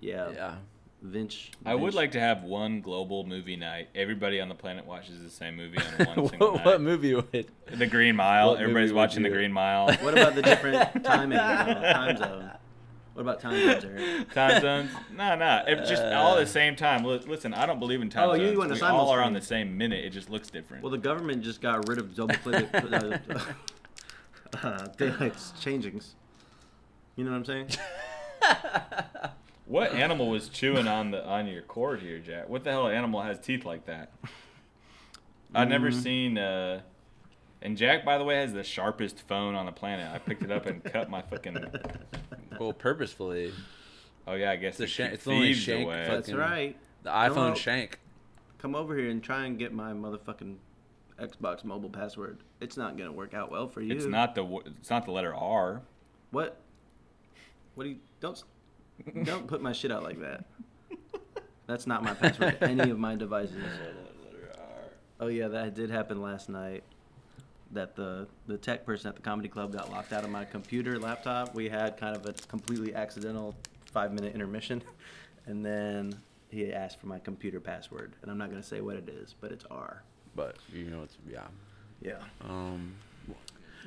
[0.02, 0.30] Yeah.
[0.34, 0.56] Yeah.
[1.02, 1.52] Vince.
[1.66, 3.90] I would like to have one global movie night.
[3.94, 6.66] Everybody on the planet watches the same movie on one single what, night.
[6.66, 7.48] what movie would?
[7.68, 8.50] The Green Mile.
[8.52, 9.88] what Everybody's watching The Green Mile.
[10.02, 12.52] What about the different timing uh, time zone?
[13.14, 14.32] What about time zones, Eric?
[14.34, 14.92] time zones?
[15.16, 15.64] No, no.
[15.68, 17.04] It's just all at the same time.
[17.04, 18.58] Li- Listen, I don't believe in time Oh, you zones.
[18.58, 20.04] want a we all are on the same minute.
[20.04, 20.84] It just looks different.
[20.84, 23.18] Well, the government just got rid of double click uh,
[24.64, 26.10] uh, daylight changings.
[27.16, 27.70] You know what I'm saying?
[29.68, 32.50] What animal was chewing on the on your cord here, Jack?
[32.50, 34.12] What the hell animal has teeth like that?
[35.54, 36.02] I've never Mm.
[36.04, 36.38] seen.
[36.38, 36.82] Uh,
[37.62, 40.10] and Jack, by the way, has the sharpest phone on the planet.
[40.14, 41.66] I picked it up and cut my fucking.
[42.60, 43.52] Well, purposefully.
[44.28, 46.06] Oh yeah, I guess It's it shank- it's the only shank away.
[46.08, 46.76] That's right.
[47.04, 47.58] The iPhone out.
[47.58, 48.00] shank.
[48.58, 50.56] Come over here and try and get my motherfucking
[51.20, 52.40] Xbox mobile password.
[52.60, 53.96] It's not gonna work out well for you.
[53.96, 55.82] It's not the it's not the letter R.
[56.32, 56.60] What?
[57.76, 58.44] What do you don't
[59.24, 60.46] don't put my shit out like that.
[61.68, 63.64] That's not my password any of my devices.
[65.20, 66.84] Oh yeah, that did happen last night.
[67.72, 70.98] That the the tech person at the comedy club got locked out of my computer
[71.00, 71.54] laptop.
[71.54, 73.56] We had kind of a completely accidental
[73.92, 74.82] five minute intermission,
[75.46, 76.16] and then
[76.50, 79.52] he asked for my computer password, and I'm not gonna say what it is, but
[79.52, 80.04] it's R.
[80.36, 81.48] But you know it's yeah.
[82.02, 82.20] Yeah.
[82.48, 82.94] Um,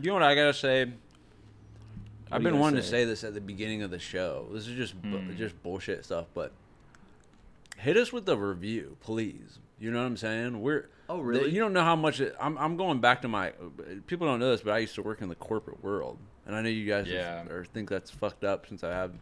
[0.00, 0.92] you know what I gotta say?
[2.32, 2.90] I've been gotta wanting to say?
[2.90, 4.46] say this at the beginning of the show.
[4.52, 5.36] This is just bu- Hmm.
[5.36, 6.52] just bullshit stuff, but
[7.76, 9.58] hit us with the review, please.
[9.78, 10.60] You know what I'm saying?
[10.60, 11.50] We're Oh, really?
[11.50, 12.56] You don't know how much it, I'm.
[12.58, 13.52] I'm going back to my.
[14.06, 16.62] People don't know this, but I used to work in the corporate world, and I
[16.62, 17.40] know you guys Yeah.
[17.42, 19.12] just, or think that's fucked up since I have.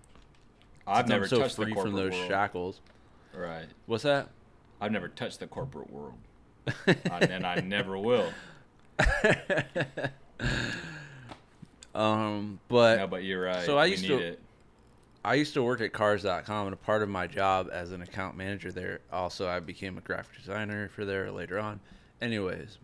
[0.86, 2.28] I've never I'm so touched free the corporate from those world.
[2.28, 2.80] shackles.
[3.34, 3.66] Right.
[3.86, 4.28] What's that?
[4.82, 6.18] I've never touched the corporate world,
[6.86, 8.30] I- and I never will.
[11.94, 13.64] Um, but No, but you're right.
[13.64, 14.40] So I used to- it.
[15.24, 18.36] I used to work at cars.com and a part of my job as an account
[18.36, 21.80] manager there also I became a graphic designer for there later on.
[22.22, 22.78] Anyways,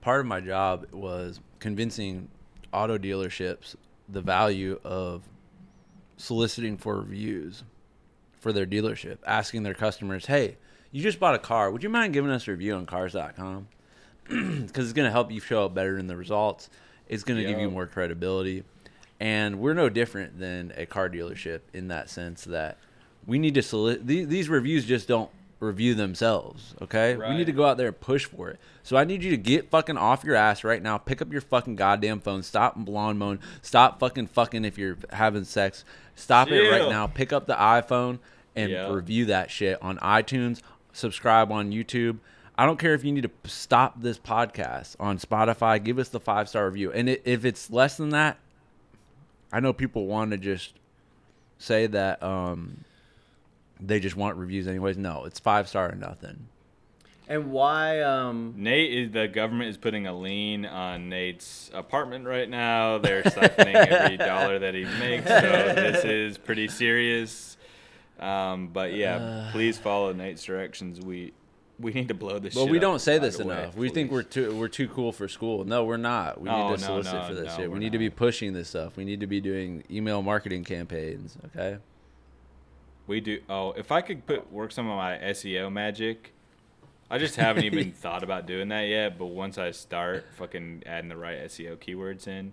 [0.00, 2.28] part of my job was convincing
[2.72, 3.76] auto dealerships
[4.08, 5.22] the value of
[6.16, 7.62] soliciting for reviews
[8.40, 10.56] for their dealership, asking their customers, "Hey,
[10.90, 11.70] you just bought a car.
[11.70, 13.68] Would you mind giving us a review on cars.com?"
[14.26, 14.38] Cuz
[14.76, 16.68] it's going to help you show up better in the results.
[17.08, 18.64] It's going to give you more credibility.
[19.20, 22.78] And we're no different than a car dealership in that sense that
[23.26, 27.14] we need to solicit these, these reviews just don't review themselves, okay?
[27.16, 28.58] We need to go out there and push for it.
[28.82, 30.98] So I need you to get fucking off your ass right now.
[30.98, 32.42] Pick up your fucking goddamn phone.
[32.42, 33.38] Stop lawn mowing.
[33.60, 35.84] Stop fucking fucking if you're having sex.
[36.16, 37.06] Stop it right now.
[37.06, 38.18] Pick up the iPhone
[38.56, 38.92] and Yeah.
[38.92, 40.62] review that shit on iTunes.
[40.92, 42.18] Subscribe on YouTube.
[42.62, 45.82] I don't care if you need to stop this podcast on Spotify.
[45.82, 46.92] Give us the five star review.
[46.92, 48.38] And i if it's less than that,
[49.52, 50.72] I know people want to just
[51.58, 52.84] say that um,
[53.80, 54.96] they just want reviews anyways.
[54.96, 56.46] No, it's five star or nothing.
[57.26, 58.00] And why?
[58.00, 62.98] Um, Nate is the government is putting a lien on Nate's apartment right now.
[62.98, 65.40] They're siphoning every dollar that he makes, so
[65.74, 67.56] this is pretty serious.
[68.20, 71.00] Um, but yeah, please follow Nate's directions.
[71.00, 71.32] We
[71.82, 72.54] we need to blow this.
[72.54, 73.76] Well, shit we don't say right this away, enough.
[73.76, 75.64] We think we're too we're too cool for school.
[75.64, 76.40] No, we're not.
[76.40, 77.60] We Oh, need to no, solicit no, for this no, shit.
[77.62, 78.96] We we're need to be pushing this stuff.
[78.96, 81.36] We need to be doing email marketing campaigns.
[81.46, 81.78] Okay.
[83.06, 83.40] We do.
[83.48, 86.32] Oh, if I could put work some of my SEO magic,
[87.10, 89.18] I just haven't even thought about doing that yet.
[89.18, 92.52] But once I start fucking adding the right SEO keywords in,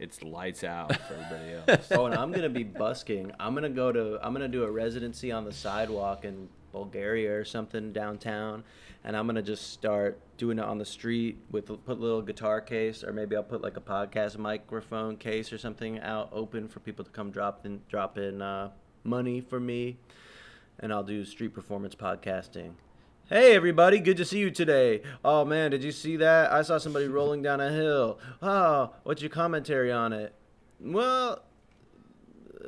[0.00, 1.86] it's lights out for everybody else.
[1.92, 3.30] oh, and I'm gonna be busking.
[3.38, 4.18] I'm gonna go to.
[4.20, 8.64] I'm gonna do a residency on the sidewalk in Bulgaria or something downtown,
[9.04, 12.60] and I'm gonna just start doing it on the street with put a little guitar
[12.60, 16.80] case, or maybe I'll put like a podcast microphone case or something out open for
[16.80, 18.70] people to come drop in drop in uh,
[19.04, 19.96] money for me,
[20.80, 22.72] and I'll do street performance podcasting.
[23.28, 25.00] Hey everybody, good to see you today.
[25.24, 26.52] Oh man, did you see that?
[26.52, 28.18] I saw somebody rolling down a hill.
[28.42, 30.34] Oh, what's your commentary on it?
[30.80, 31.40] Well,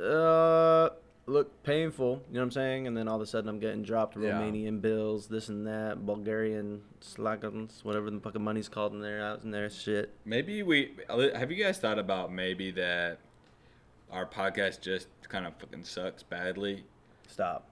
[0.01, 0.90] uh,
[1.27, 2.23] look painful.
[2.29, 2.87] You know what I'm saying?
[2.87, 4.31] And then all of a sudden I'm getting dropped Yeah.
[4.41, 9.43] Romanian bills, this and that, Bulgarian slagans, whatever the fucking money's called in there, out
[9.43, 10.12] in there shit.
[10.25, 13.19] Maybe we have you guys thought about maybe that
[14.11, 16.85] our podcast just kind of fucking sucks badly.
[17.29, 17.69] Stop.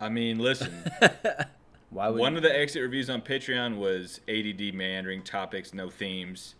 [0.00, 0.72] I mean, listen.
[1.90, 6.54] Why would one of the exit reviews on Patreon was ADD meandering topics, no themes.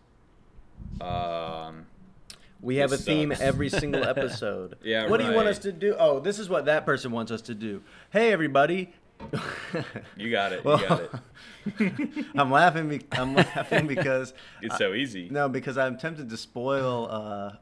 [1.00, 1.86] Um,
[2.60, 3.40] we have a This theme sucks.
[3.40, 4.76] every single episode?
[4.82, 5.94] Yeah, What do you want us to do?
[5.98, 7.82] Oh, this is what that person wants us to do.
[8.10, 8.92] Hey everybody,
[10.16, 10.58] You got it.
[10.58, 12.26] You Well, got it.
[12.34, 12.88] I'm laughing.
[12.88, 15.28] Be- I'm laughing because It's so easy.
[15.30, 17.56] no, because I'm tempted to spoil uh,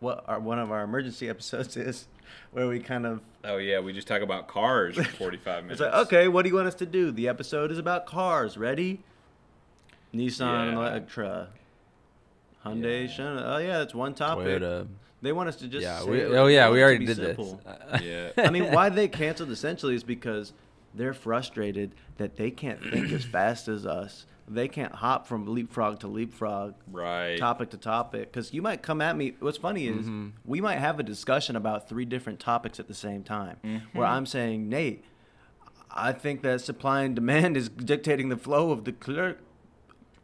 [0.00, 2.06] what our, one of our emergency episodes is,
[2.52, 5.80] where we kind of Oh yeah, we just talk about cars for 45 minutes.
[5.80, 7.10] it's like, okay, what do you want us to do?
[7.12, 8.56] The episode is about cars.
[8.56, 9.00] Ready?
[10.14, 10.76] Nissan Yeah.
[10.76, 11.48] Electra,
[12.74, 13.14] Hyundai, Yeah.
[13.14, 13.42] Shana.
[13.44, 14.46] Oh yeah, that's one topic.
[14.46, 14.86] Toyota.
[15.22, 16.00] They want us to just Yeah.
[16.00, 16.32] say We, it.
[16.32, 17.60] oh yeah, we already did simple.
[17.90, 18.00] this.
[18.02, 18.30] Yeah.
[18.36, 20.52] I mean, why they canceled essentially is because
[20.94, 24.26] they're frustrated that they can't think as fast as us.
[24.48, 27.36] They can't hop from leapfrog to leapfrog, Right.
[27.36, 28.30] topic to topic.
[28.32, 29.34] Because you might come at me.
[29.40, 30.28] What's funny is Mm-hmm.
[30.44, 33.56] we might have a discussion about three different topics at the same time.
[33.64, 33.98] Mm-hmm.
[33.98, 35.02] Where I'm saying, Nate,
[35.90, 39.38] I think that supply and demand is dictating the flow of the clerk.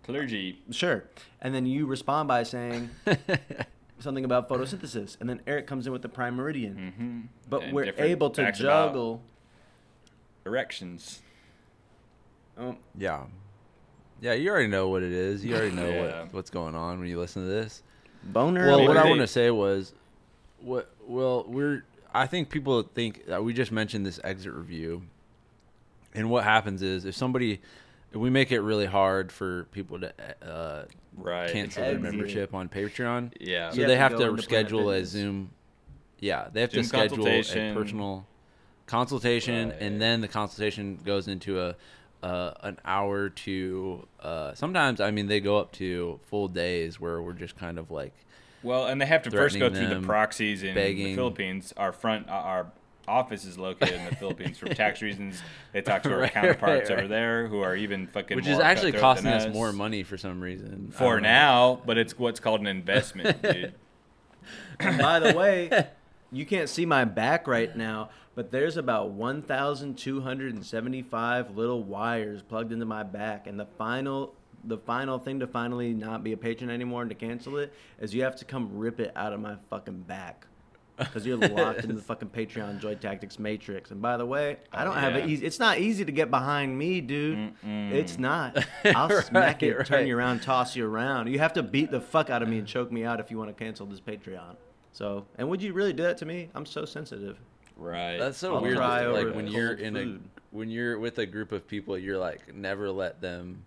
[0.04, 0.60] Clergy.
[0.70, 1.04] Sure.
[1.40, 2.90] And then you respond by saying
[3.98, 5.16] something about photosynthesis.
[5.20, 6.74] And then Eric comes in with the prime meridian.
[6.98, 7.20] Mm-hmm.
[7.48, 9.22] But And we're able to juggle.
[10.44, 11.22] Erections.
[12.56, 13.24] Um, Yeah.
[14.20, 15.44] Yeah, you already know what it is.
[15.44, 16.20] You already know Yeah.
[16.22, 17.82] what, what's going on when you listen to this.
[18.22, 18.66] boner.
[18.66, 19.92] Well, what I want to say was,
[20.60, 20.90] what?
[21.06, 21.84] Well, we're.
[22.14, 25.02] I think people think that we just mentioned this exit review,
[26.14, 27.60] and what happens is if somebody, if
[28.14, 30.12] we make it really hard for people to
[30.46, 30.84] uh,
[31.16, 31.50] Right.
[31.52, 32.02] cancel their Exit.
[32.02, 33.70] membership on Patreon, Yeah.
[33.70, 35.08] so You they have have to to, go into Planet schedule a Fitness.
[35.10, 35.50] Zoom.
[36.20, 37.74] Yeah, they have Zoom to schedule a consultation.
[37.74, 38.26] personal
[38.86, 39.80] consultation, Right.
[39.80, 41.76] and then the consultation goes into a
[42.22, 45.00] uh, an hour to uh, sometimes.
[45.00, 48.12] I mean, they go up to full days where we're just kind of like
[48.62, 51.14] Well, and they have to first go threatening through the them, proxies in the.
[51.16, 51.74] Philippines.
[51.76, 52.66] Our front, uh, our
[53.08, 55.40] office is located in the Philippines for tax reasons.
[55.72, 58.54] They talk to our Right, counterparts right, over there who are even fucking which more
[58.54, 60.90] is actually costing than us more money for some reason.
[60.92, 61.28] For don't know.
[61.28, 61.80] now.
[61.84, 63.74] But it's what's called an investment, dude.
[64.78, 65.88] By the way,
[66.30, 72.86] you can't see my back right now, but there's about 1,275 little wires plugged into
[72.86, 74.34] my back, and the final.
[74.64, 78.14] The final thing to finally not be a patron anymore and to cancel it is
[78.14, 80.46] you have to come rip it out of my fucking back
[80.98, 83.90] because you're locked in the fucking Patreon Joy Tactics matrix.
[83.90, 85.44] And by the way, I Oh, don't have it easy.
[85.46, 87.52] It's not easy to get behind me, dude.
[87.64, 88.64] It's not.
[88.84, 91.28] I'll smack it, Right, turn you around, toss you around.
[91.28, 93.38] You have to beat the fuck out of me and choke me out if you
[93.38, 94.56] want to cancel this Patreon.
[94.92, 96.50] So, and would you really do that to me?
[96.54, 97.38] I'm so sensitive.
[97.76, 98.18] Right.
[98.18, 98.76] That's so I'll weird.
[98.76, 100.20] cry that, over like when you're in food.
[100.24, 103.64] a when you're with a group of people, you're like never let them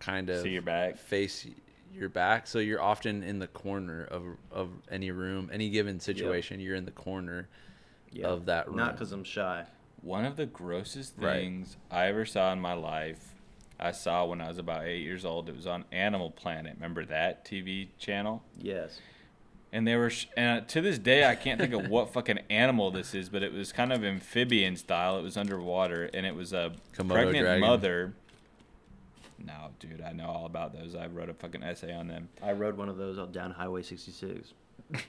[0.00, 0.96] kind of See your back.
[0.96, 1.46] face
[1.94, 2.46] your back.
[2.46, 6.60] So you're often in the corner of of any room, any given situation.
[6.60, 7.48] You're in the corner
[8.12, 8.26] Yeah.
[8.28, 8.76] of that room.
[8.76, 9.64] Not because I'm shy.
[10.02, 11.40] One of the grossest Right.
[11.40, 13.34] things I ever saw in my life,
[13.80, 15.48] I saw when I was about eight years old.
[15.48, 16.74] It was on Animal Planet.
[16.74, 18.42] Remember that TV channel?
[18.60, 19.00] Yes.
[19.72, 22.38] And they were, sh- and uh, to this day, I can't think of what fucking
[22.48, 25.18] animal this is, but it was kind of amphibian style.
[25.18, 27.60] It was underwater, and it was a Komodo pregnant dragon.
[27.60, 28.14] mother.
[29.46, 30.94] No, dude, I know all about those.
[30.94, 32.28] I wrote a fucking essay on them.
[32.42, 34.52] I rode one of those on down Highway 66.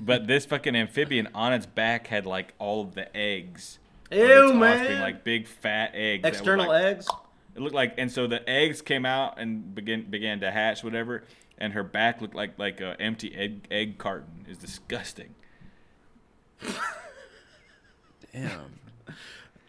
[0.00, 3.80] But this fucking amphibian on its back had like all of the eggs.
[4.12, 4.78] of Ew, man.
[4.78, 6.22] offspring, like big fat eggs.
[6.22, 7.08] that were, External like- eggs?
[7.56, 11.24] It looked like, and so the eggs came out and began began to hatch, whatever.
[11.56, 14.46] And her back looked like like a empty egg egg carton.
[14.48, 15.34] It's disgusting.
[18.32, 18.78] Damn.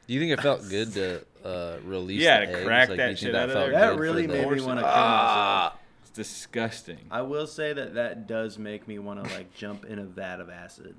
[0.10, 2.19] Do you think it felt good to uh, release?
[2.19, 2.65] Yeah, the to eggs?
[2.65, 3.72] crack Like, that do you think shit out of there.
[3.74, 5.74] That good for really the- made me want to kill myself.
[6.02, 6.98] It's disgusting.
[7.12, 10.39] I will say that that does make me want to like jump in a vat
[10.41, 10.95] of acid.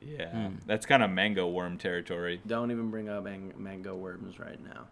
[0.00, 0.54] Yeah, Hmm.
[0.66, 2.40] that's kind of mango worm territory.
[2.46, 4.86] Don't even bring up man- mango worms right now.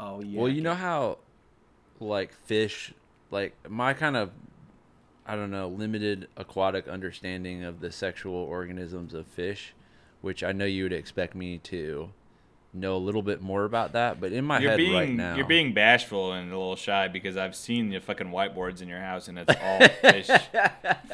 [0.00, 0.40] Oh yeah.
[0.40, 1.18] Well, you know how,
[2.00, 2.92] like fish,
[3.30, 4.32] like my kind of,
[5.24, 9.72] I don't know, limited aquatic understanding of the sexual organisms of fish,
[10.20, 12.10] which I know you would expect me to
[12.74, 15.36] know a little bit more about that, but in my You're head being right now,
[15.36, 18.98] you're being bashful and a little shy because I've seen the fucking whiteboards in your
[19.00, 19.78] house and it's all
[20.10, 20.28] fish,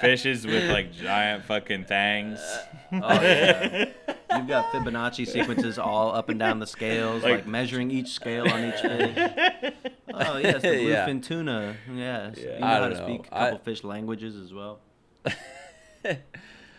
[0.00, 2.40] fishes with like giant fucking fangs.
[2.92, 3.90] Oh, yeah.
[4.36, 8.48] You've got Fibonacci sequences all up and down the scales, like, Like- measuring each scale
[8.48, 9.72] on each fish.
[10.12, 11.06] Oh yes, the Yeah.
[11.06, 11.76] bluefin tuna.
[11.94, 12.54] Yes, Yeah.
[12.54, 13.04] you know I how to know.
[13.06, 14.80] speak a couple fish languages as well.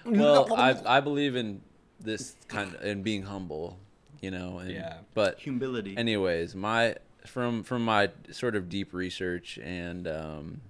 [0.05, 1.61] well, I I believe in
[1.99, 3.77] this kind of in being humble,
[4.21, 4.97] you know, and Yeah.
[5.13, 5.97] but Humility.
[5.97, 6.95] anyways my
[7.25, 10.61] from from my sort of deep research and um,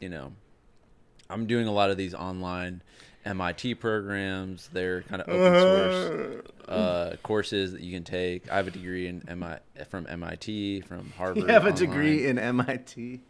[0.00, 0.32] you know
[1.30, 2.82] i'm doing a lot of these online
[3.24, 8.66] mit programs they're kind of open source uh, courses that you can take i have
[8.66, 9.56] a degree in MI,
[9.88, 11.78] from mit from harvard you have a online.
[11.88, 13.20] degree in MIT.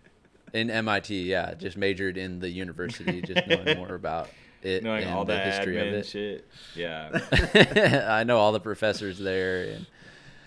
[0.55, 4.29] in mit yeah just majored in the university just knowing more about
[4.63, 6.49] it Knowing and all the the history of admin it shit.
[6.75, 8.07] Yeah.
[8.21, 9.87] I know all the professors there, and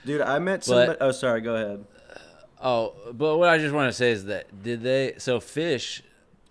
[0.05, 1.41] Dude, I met But- oh, sorry.
[1.41, 1.85] Go ahead.
[2.61, 5.13] Oh, but what I just want to say is that did they?
[5.17, 6.01] So fish,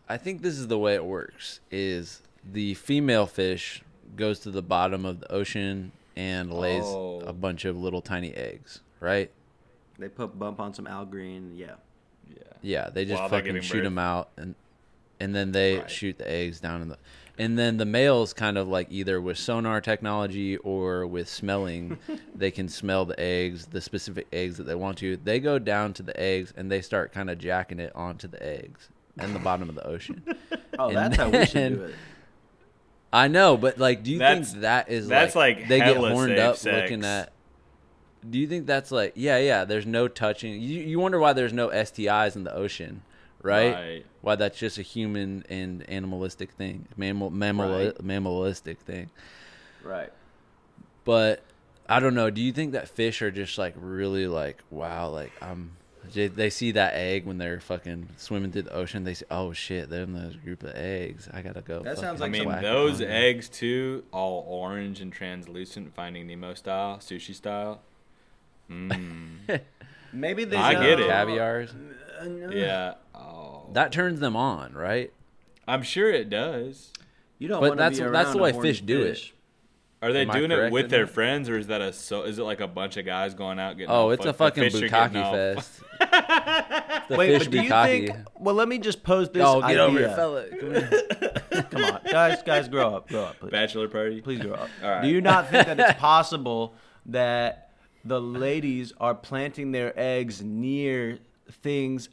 [0.09, 3.83] I think this is the way it works: is the female fish
[4.17, 7.21] goes to the bottom of the ocean and lays Oh.
[7.27, 9.31] a bunch of little tiny eggs, right?
[9.99, 11.57] They put bump on some algae Green.
[11.57, 11.75] Yeah.
[12.29, 12.43] Yeah.
[12.63, 13.85] Yeah, they just While fucking shoot birth.
[13.85, 14.55] them out, and
[15.21, 15.91] and then they Right.
[15.91, 16.99] shoot the eggs down in the,
[17.39, 21.99] and then the males kind of like either with sonar technology or with smelling,
[22.35, 25.17] they can smell the eggs, the specific eggs that they want to.
[25.17, 28.41] They go down to the eggs and they start kind of jacking it onto the
[28.45, 30.23] eggs and the bottom of the ocean.
[30.77, 31.95] Oh, And that's how we should do it.
[33.13, 35.97] I know, but like, do you That's- think that is that's like, like they get
[35.97, 36.83] horned up sex.
[36.91, 37.31] looking at?
[38.29, 39.65] Do you think that's like yeah yeah?
[39.65, 40.55] There's no touching.
[40.61, 43.03] You you wonder why there's no STIs in the ocean,
[43.41, 43.73] right?
[43.75, 44.07] Right.
[44.25, 47.95] Why that's just a human and animalistic thing, mammal mammal Right.
[48.03, 49.11] mammalistic thing.
[49.83, 50.13] Right.
[51.05, 51.43] But
[51.89, 52.31] I don't know.
[52.31, 55.73] Do you think that fish are just like really like wow like um
[56.13, 59.05] they- they see that egg when they're fucking swimming through the ocean.
[59.05, 61.29] They say, "Oh shit, they're in the group of eggs.
[61.33, 65.11] I gotta go." That sounds fucking I mean, those on eggs too, all orange and
[65.13, 67.81] translucent, Finding Nemo style, sushi style.
[68.71, 69.61] Mm.
[70.15, 70.57] Maybe they.
[70.57, 71.07] I know- get it.
[71.09, 71.75] caviars.
[72.51, 72.95] yeah.
[73.73, 75.13] That turns them on, right?
[75.67, 76.93] I'm sure it does.
[77.39, 77.61] You don't.
[77.61, 79.33] But wanna that's- be that's the way horny fish do it.
[80.03, 81.15] Are they Am doing it with their that?
[81.15, 82.25] friends, or is that a so?
[82.25, 83.91] Is it like a bunch of guys going out getting?
[83.91, 85.81] Oh, all it's a fucking fish are getting bukkake fest.
[87.09, 88.11] the Wait, fish but do you think?
[88.39, 89.43] Well, let me just pose this.
[89.43, 90.09] Oh, get over idea.
[90.09, 90.45] here, fella.
[91.53, 91.65] Come.
[91.71, 93.51] Come on, guys, guys, grow up, grow up, please.
[93.51, 94.21] Bachelor party.
[94.21, 94.69] Please grow up.
[94.83, 95.03] All right.
[95.03, 96.75] Do you not think that it's possible
[97.07, 97.71] that
[98.05, 101.19] the ladies are planting their eggs near
[101.51, 102.11] things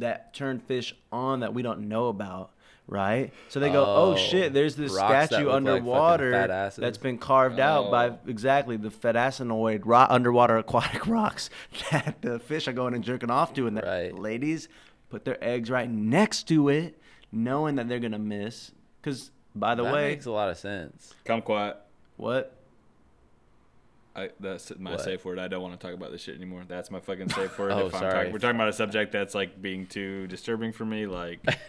[0.00, 2.50] that turn fish on that we don't know about?
[2.90, 4.54] Right, so they go, "Oh, Oh, shit!
[4.54, 8.18] There's this statue look like underwater that's been carved out by Oh.
[8.26, 11.50] exactly the fetacinoid ro- underwater aquatic rocks
[11.90, 14.18] that the fish are going and jerking off to, and the Right.
[14.18, 14.70] ladies
[15.10, 16.98] put their eggs right next to it,
[17.30, 18.70] knowing that they're gonna miss.
[19.02, 21.12] Because by the way, that way, makes a lot of sense.
[21.26, 21.76] Come quiet.
[22.16, 22.54] what?
[24.16, 25.00] I, that's my What?
[25.02, 25.38] safe word.
[25.38, 26.62] I don't want to talk about this shit anymore.
[26.66, 27.70] That's my fucking safe word.
[27.72, 28.12] Oh, if I'm sorry.
[28.12, 31.06] talking, we're talking about a subject that's like being too disturbing for me.
[31.06, 31.40] Like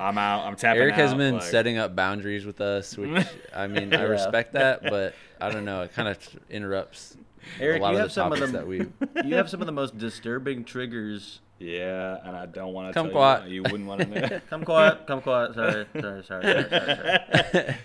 [0.00, 0.46] I'm out.
[0.46, 3.92] I'm tapping Eric has out, been like- setting up boundaries with us, which I mean,
[3.94, 4.04] I Yeah.
[4.04, 5.82] respect that, but I don't know.
[5.82, 7.16] It kind of interrupts
[7.58, 9.28] Eric, a lot you of have the some of topics the that we.
[9.28, 11.40] you have some of the most disturbing triggers.
[11.58, 13.48] Yeah, and I don't want to Come tell quiet.
[13.48, 13.56] you.
[13.56, 14.40] You wouldn't want to know.
[14.48, 15.54] Come quiet, come quiet.
[15.54, 17.18] Sorry, sorry, sorry, sorry, sorry.
[17.52, 17.76] sorry.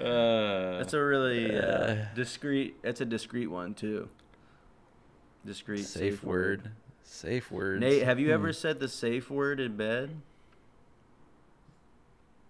[0.00, 2.76] Uh, That's a really uh, discreet.
[2.82, 4.08] It's a discreet one too.
[5.44, 6.70] Discreet safe word.
[7.04, 7.80] Safe word.
[7.80, 8.34] Nate, have you Hmm.
[8.34, 10.10] ever said the safe word in bed?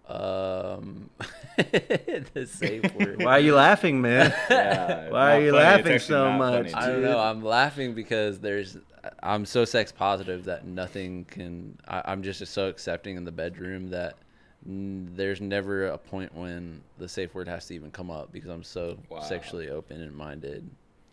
[0.07, 1.11] Um,
[1.57, 3.19] the safe word.
[3.19, 4.33] Why are you laughing, man?
[4.49, 5.63] yeah, Why are you funny.
[5.63, 6.71] Laughing so much?
[6.71, 7.19] funny, I don't know.
[7.19, 8.77] I'm laughing because there's.
[9.23, 11.77] I'm so sex positive that nothing can.
[11.87, 14.17] I, I'm just so accepting in the bedroom that n-
[14.65, 18.63] there's never a point when the safe word has to even come up because I'm
[18.63, 19.21] so Wow.
[19.21, 20.69] sexually open and minded.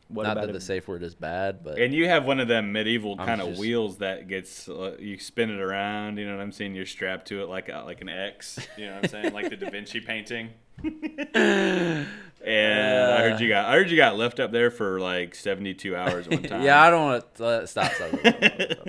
[0.08, 2.46] What Not about that the safe word is bad, but And you have one of
[2.46, 6.18] them medieval kind of wheels that gets uh, you spin it around.
[6.18, 6.76] You know what I'm saying?
[6.76, 8.58] You're strapped to it like a, like an X.
[8.76, 9.32] You know what I'm saying?
[9.32, 10.50] like the Da Vinci painting.
[10.84, 12.06] and
[12.44, 16.28] I heard you got I heard you got left up there for like 72 hours
[16.28, 16.62] one time.
[16.62, 18.34] yeah, I don't want to uh, stop, stop, stop,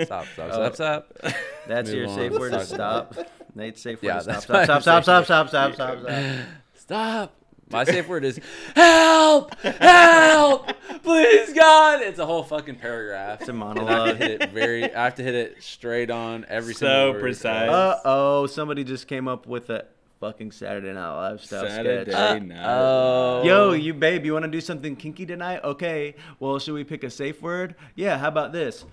[0.06, 1.14] stop, stop, stop, stop.
[1.68, 2.16] That's Move your on.
[2.16, 3.16] safe word to talk stop.
[3.58, 4.42] Nate's safe word Yeah, to stop.
[4.44, 6.46] Stop, stop, stop, stop, stop, stop, stop, stop.
[6.76, 7.34] Stop.
[7.70, 8.40] My safe word is
[8.76, 10.72] help, help,
[11.04, 12.02] please God.
[12.02, 13.42] It's a whole fucking paragraph.
[13.42, 14.08] It's a And I have monologue.
[14.10, 14.94] to hit it very.
[14.96, 17.18] I have to hit it straight on every So single word.
[17.18, 17.70] So precise.
[17.70, 19.86] Uh oh, somebody just came up with a
[20.22, 22.42] fucking Saturday Night Live style Saturday sketch.
[22.44, 22.58] night.
[22.66, 25.60] Oh, Yo, you babe, you want to do something kinky tonight?
[25.64, 26.16] Okay.
[26.40, 27.76] Well, should we pick a safe word?
[27.96, 28.18] Yeah.
[28.18, 28.86] How about this?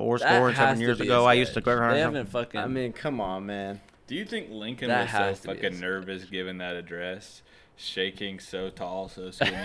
[0.00, 1.60] Four That score and seven years ago, I used to.
[1.60, 1.92] sketch.
[1.92, 2.58] They haven't fucking.
[2.58, 3.82] I mean, come on, man.
[4.06, 7.42] Do you think Lincoln That was so to be a fucking nervous giving that address,
[7.76, 9.56] shaking so tall, so skinny?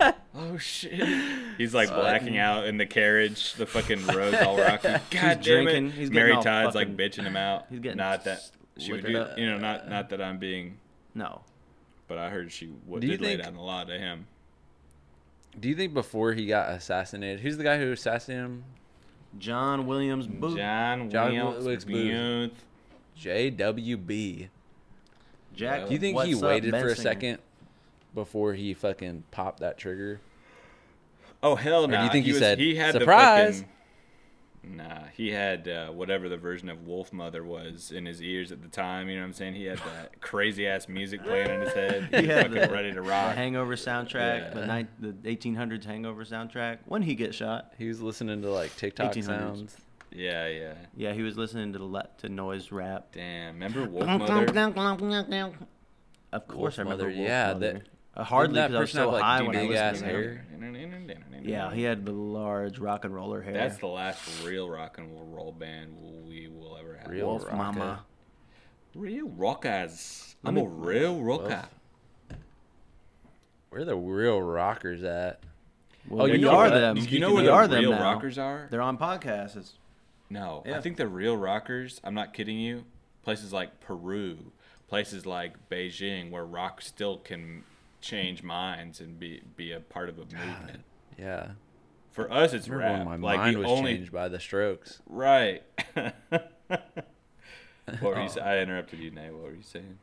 [0.34, 1.00] oh shit!
[1.56, 3.54] He's like blacking out in the carriage.
[3.54, 4.88] The fucking road's all rocky.
[4.88, 5.86] God damn drinking.
[5.86, 5.92] it!
[5.92, 7.66] He's Mary all Todd's like bitching him out.
[7.70, 8.40] he's getting not that
[8.76, 9.32] she would liquored do.
[9.32, 9.38] up.
[9.38, 10.78] You know, not uh, not that I'm being,
[11.14, 11.42] No.
[12.08, 14.26] but I heard she would Do you did lay think- down a lot to him.
[15.60, 18.64] Do you think before he got assassinated, who's the guy who assassinated him?
[19.38, 20.56] John Williams Booth.
[20.56, 22.50] John, John Wilkes Wilkes Booth.
[22.50, 22.64] Booth.
[23.16, 24.48] J.W.B.
[25.54, 25.86] Jack.
[25.86, 27.38] Do you think he up, waited for a second
[28.14, 30.20] before he fucking popped that trigger?
[31.42, 33.60] Oh hell no do you think he was, said, he had "Surprise"?
[33.60, 33.71] The fucking,
[34.64, 38.68] Nah, he had uh, whatever the version of Wolfmother was in his ears at the
[38.68, 39.08] time.
[39.08, 39.54] You know what I'm saying?
[39.56, 42.08] He had that crazy ass music playing in his head.
[42.12, 43.30] He He was had fucking the- ready to rock.
[43.30, 43.36] The.
[43.36, 44.50] Hangover soundtrack, Yeah.
[44.50, 46.78] the, ni- the 1800s Hangover soundtrack.
[46.86, 49.24] When he get shot, He was listening to like TikTok 1800s.
[49.24, 49.76] sounds.
[50.14, 50.74] Yeah, yeah.
[50.96, 53.08] yeah, he was listening to the le- to noise rap.
[53.12, 53.54] Damn.
[53.54, 55.52] Remember Wolfmother?
[56.32, 57.72] Of course, I remember Mother, Wolf yeah, Mother.
[57.74, 57.82] that-
[58.14, 59.98] Uh, hardly because I was person so have, like, high when I big listened ass
[60.00, 60.10] to it.
[60.10, 60.46] hair?
[61.42, 63.54] Yeah, he had the large rock and roller hair.
[63.54, 65.96] That's the last real rock and roll band
[66.26, 67.10] we will ever have.
[67.10, 67.56] Real Wolf rocker.
[67.56, 68.04] Mama.
[68.94, 70.36] Real rockers.
[70.42, 71.64] Let I'm a real rocker.
[73.70, 75.40] Where the real rockers at?
[76.08, 76.70] Well, Oh, you we know are what?
[76.70, 76.96] them.
[76.96, 78.02] You Speaking know where we the are them real now.
[78.02, 78.66] rockers are?
[78.70, 79.50] They're on podcasts.
[79.56, 79.74] It's-
[80.28, 80.76] No, Yeah.
[80.78, 82.00] I think the real rockers.
[82.04, 82.84] I'm not kidding you.
[83.22, 84.52] Places like Peru,
[84.88, 87.64] places like Beijing, where rock still can
[88.02, 90.82] change minds and be be a part of a movement.
[91.18, 91.52] Yeah.
[92.10, 93.06] For us, it's Remember rap.
[93.06, 95.00] when my like mind was only changed by the Strokes?
[95.06, 95.62] right.
[95.94, 96.14] what
[98.02, 98.24] were you?
[98.24, 98.28] Oh.
[98.28, 99.32] sa- I interrupted you, Nate.
[99.32, 99.98] What were you saying?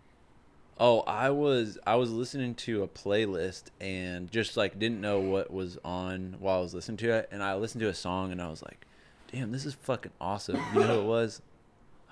[0.79, 5.51] Oh, I was I was listening to a playlist and just like didn't know what
[5.51, 8.41] was on while I was listening to it, and I listened to a song and
[8.41, 8.85] I was like,
[9.31, 11.41] "Damn, this is fucking awesome!" You know who it was?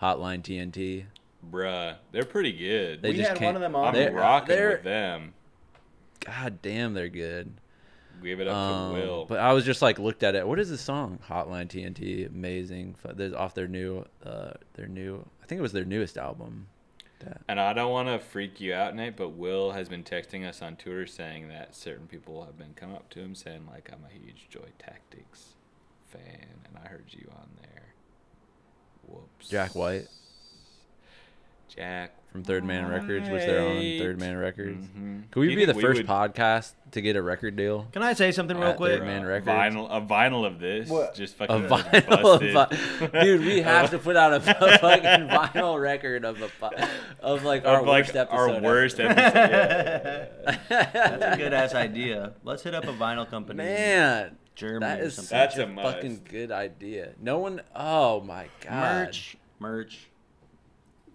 [0.01, 1.05] Hotline TNT.
[1.49, 3.01] Bruh, they're pretty good.
[3.01, 5.33] They We just had can't, one of them on I'm they're- rocking they're- with them.
[6.25, 7.53] God damn, they're good.
[8.23, 9.25] Give it up Um, to Will.
[9.25, 10.47] But I was just like looked at it.
[10.47, 11.19] What is this song?
[11.29, 12.95] Hotline TNT, amazing.
[13.13, 15.23] There's off their new, uh, their new.
[15.43, 16.67] I think it was their newest album.
[17.19, 20.47] That- And I don't want to freak you out, Nate, but Will has been texting
[20.47, 23.89] us on Twitter saying that certain people have been coming up to him saying like,
[23.91, 25.53] "I'm a huge Joy Tactics
[26.07, 27.93] fan," and I heard you on there.
[29.07, 29.47] Whoops.
[29.49, 30.07] Jack White
[31.77, 34.85] Jack from Third Man Records, which they're on Third Man Records.
[34.87, 35.29] Mhm.
[35.31, 37.87] Could we be the we first would- podcast to get a record deal?
[37.91, 38.97] Can I say something real quick?
[38.99, 39.47] Third Man uh, Records?
[39.47, 41.13] vinyl, a vinyl of this, What?
[41.13, 42.55] just A fucking vinyl, busted.
[42.55, 43.41] of vi- dude.
[43.45, 46.49] We have to put out a fucking vinyl record of a
[47.21, 48.35] of like our Of, like, worst episode.
[48.35, 48.65] our ever.
[48.65, 49.35] worst episode.
[49.49, 50.27] yeah.
[50.69, 52.33] That's a good ass idea.
[52.43, 53.57] Let's hit up a vinyl company.
[53.63, 55.29] Man, Germany that or something.
[55.29, 57.11] such That's a, a fucking good idea.
[57.21, 57.61] No one.
[57.75, 59.05] Oh my god.
[59.05, 60.07] merch, merch.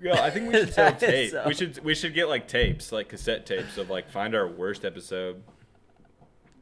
[0.03, 1.30] Yo, I think we should sell That is tape.
[1.30, 4.48] so- We should we should get like tapes, like cassette tapes of like find our
[4.48, 5.42] worst episode.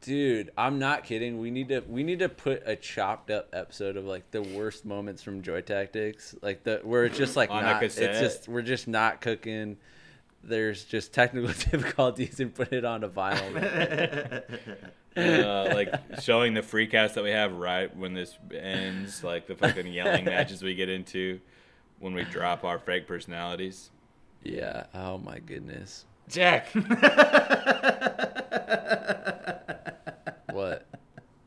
[0.03, 1.39] Dude, I'm not kidding.
[1.39, 4.85] We need to we need to put a chopped up episode of like the worst
[4.87, 8.49] moments from Joy Tactics, like the where it's just like On a not, it's just
[8.49, 9.77] we're just not cooking.
[10.43, 14.43] There's just technical difficulties and put it on a vinyl.
[15.17, 19.87] uh, like showing the freakouts that we have right when this ends, like the fucking
[19.87, 21.41] yelling matches we get into
[22.01, 23.91] when we drop our fake personalities.
[24.43, 24.85] yeah.
[24.95, 26.05] Oh my goodness.
[26.29, 26.69] Jack,
[30.53, 30.87] What?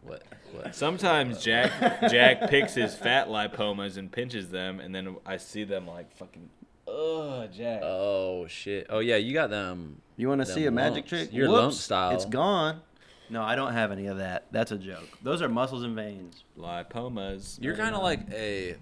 [0.02, 0.24] What?
[0.52, 0.76] What?
[0.76, 1.72] sometimes Jack
[2.10, 6.50] Jack picks his fat lipomas and pinches them, and then I see them like fucking.
[6.88, 7.82] Oh, Jack.
[7.84, 8.88] Oh shit.
[8.90, 10.02] Oh yeah, you got them.
[10.18, 11.34] You want to see a magic trick?
[11.34, 12.12] Your lump style.
[12.16, 12.82] It's gone.
[13.30, 14.46] No, I don't have any of that.
[14.52, 15.08] That's a joke.
[15.24, 16.44] Those are muscles and veins.
[16.60, 17.58] Lipomas.
[17.62, 18.76] You're kind of like a,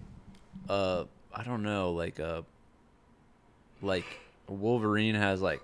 [0.68, 2.44] uh, I don't know, like a,
[3.82, 4.06] like
[4.48, 5.62] Wolverine has like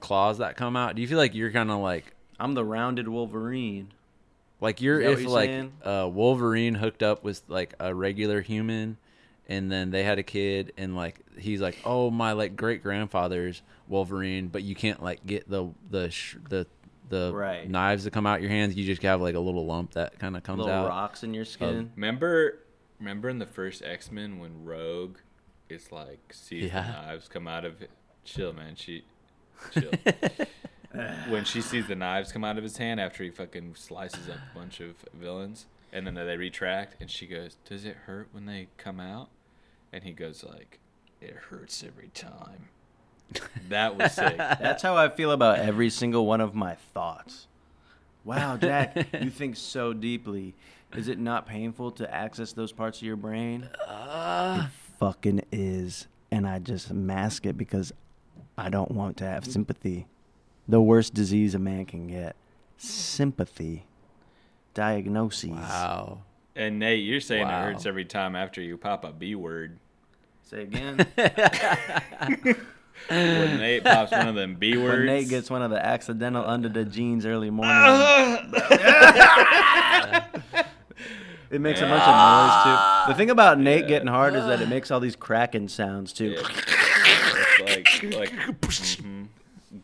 [0.00, 0.96] claws that come out.
[0.96, 3.92] Do you feel like you're kind of like, I'm the rounded Wolverine.
[4.60, 5.72] like you're Is that what if you're like saying?
[5.84, 8.96] uh, Wolverine hooked up with like a regular human,
[9.48, 13.62] and then they had a kid, and like he's like, oh my like great grandfather's
[13.88, 16.66] Wolverine, but you can't like get the the sh- the
[17.10, 17.68] the Right.
[17.68, 18.74] knives that come out your hands.
[18.74, 20.88] You just have like a little lump that kind of comes Little out.
[20.88, 21.92] rocks in your skin.
[21.94, 22.58] Remember,
[22.98, 25.16] remember in the first X Men when Rogue
[25.68, 26.82] is like sees Yeah.
[26.82, 27.90] the knives come out of it.
[28.24, 28.74] Chill, man.
[28.76, 29.04] She
[29.72, 29.90] chill.
[31.28, 34.36] when she sees the knives come out of his hand after he fucking slices up
[34.52, 38.46] a bunch of villains, and then they retract, and she goes, "Does it hurt when
[38.46, 39.28] they come out?"
[39.92, 40.78] And he goes like,
[41.20, 42.68] "It hurts every time."
[43.68, 44.36] That was sick.
[44.38, 47.46] That's how I feel about every single one of my thoughts.
[48.24, 50.54] Wow, Jack, you think so deeply.
[50.96, 53.68] Is it not painful to access those parts of your brain?
[53.88, 54.66] Ah.
[54.66, 56.06] It fucking is.
[56.30, 57.92] And I just mask it because
[58.56, 60.06] I don't want to have sympathy.
[60.68, 62.36] The worst disease a man can get
[62.76, 63.86] sympathy.
[64.74, 65.50] Diagnoses.
[65.50, 66.20] wow.
[66.56, 67.60] And Nate, you're saying Wow.
[67.60, 69.78] it hurts every time after you pop a B word.
[70.42, 71.04] Say again.
[73.08, 76.44] When Nate pops one of them B words, when Nate gets one of the accidental
[76.48, 77.72] under the jeans early morning.
[81.54, 83.12] It makes a bunch of noise too.
[83.12, 86.34] The thing about Nate getting hard is that it makes all these cracking sounds too.
[86.36, 89.28] It's like like mhm.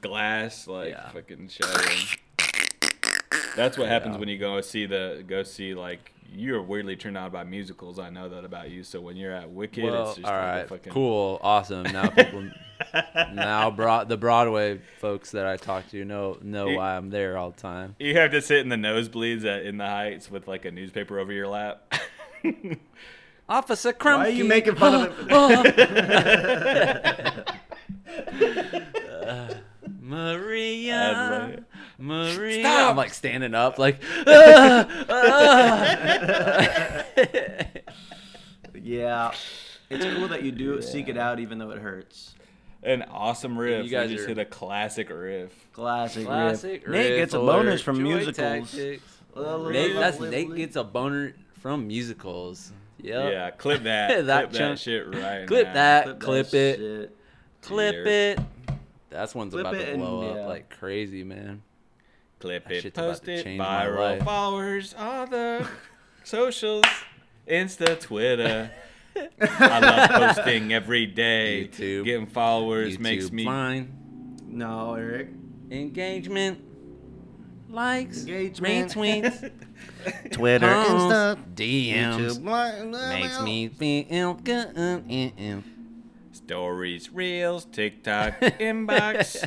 [0.00, 1.08] glass like Yeah.
[1.10, 1.96] fucking shattering.
[3.54, 7.30] That's what happens when you go see the go see like you're weirdly turned on
[7.30, 7.98] by musicals.
[7.98, 8.82] I know that about you.
[8.84, 11.82] So when you're at Wicked, Well, it's just all like right, a fucking cool, awesome.
[11.84, 12.50] Now people,
[13.34, 17.36] now broad the Broadway folks that I talk to know know It- why I'm there
[17.36, 17.96] all the time.
[17.98, 21.18] You have to sit in the nosebleeds at, in the heights with like a newspaper
[21.18, 21.92] over your lap.
[23.48, 24.16] Officer Crumpy.
[24.18, 25.28] Why are you making fun of it?
[29.20, 29.54] Uh,
[30.00, 31.62] Maria,
[32.00, 32.60] Maria.
[32.62, 32.90] Stop.
[32.90, 34.00] I'm like standing up, like.
[34.26, 37.04] "Ah, ah."
[38.74, 39.32] yeah,
[39.90, 42.34] it's cool that you do seek it out, even though it hurts.
[42.82, 43.78] An awesome riff.
[43.84, 45.52] You You guys just are- hit a classic riff.
[45.72, 46.82] Classic, Classic.
[46.86, 46.90] riff.
[46.92, 48.74] Nate gets a riff bonus from musicals.
[48.74, 49.00] Nate,
[49.94, 50.18] that's.
[50.20, 52.72] Nate gets a boner from musicals.
[53.02, 53.32] Yep.
[53.32, 54.24] Yeah, clip that.
[54.26, 54.78] That clip chunk.
[54.78, 55.74] that shit right Clip now.
[55.74, 56.04] that.
[56.04, 56.76] Clip, clip that it.
[56.78, 57.16] shit.
[57.62, 58.04] Clip Here.
[58.06, 58.40] it.
[59.10, 60.40] That's one's Clip about it to and- blow yeah.
[60.42, 61.62] up like crazy, man.
[62.40, 65.68] Clip That it, post it, viral followers, all the
[66.24, 66.84] socials,
[67.46, 68.70] Insta, Twitter.
[69.40, 71.68] I love posting every day.
[71.70, 72.04] YouTube.
[72.04, 73.44] Getting followers makes YouTube me.
[73.44, 74.38] fine.
[74.46, 75.28] No, Eric.
[75.70, 76.64] Engagement.
[77.68, 78.20] Likes.
[78.20, 78.90] Engagement.
[78.92, 79.52] Retweets.
[80.32, 82.40] Twitter, posts, DMs.
[82.40, 85.40] YouTube, Makes me feel good.
[86.32, 89.46] Stories, reels, TikTok, inbox.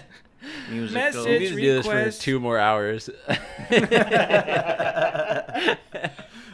[0.69, 1.25] Musical.
[1.25, 3.09] We need to do this for two more hours.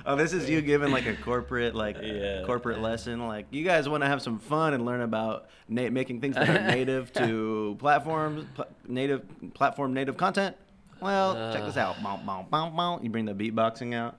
[0.06, 2.42] Oh, this is you giving like a corporate like Yeah.
[2.44, 3.28] corporate lesson.
[3.28, 6.50] Like you guys want to have some fun and learn about na- making things that
[6.50, 9.22] are native to platforms, pl- native
[9.54, 10.56] platform native content.
[11.00, 12.02] Well, check this out.
[12.02, 13.00] Bow, bow, bow, bow.
[13.04, 14.18] You bring the beatboxing out.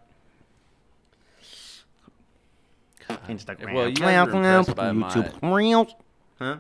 [3.29, 3.75] Instagram.
[3.75, 5.95] Well, you guys were impressed by YouTube Reels.
[6.39, 6.57] Huh?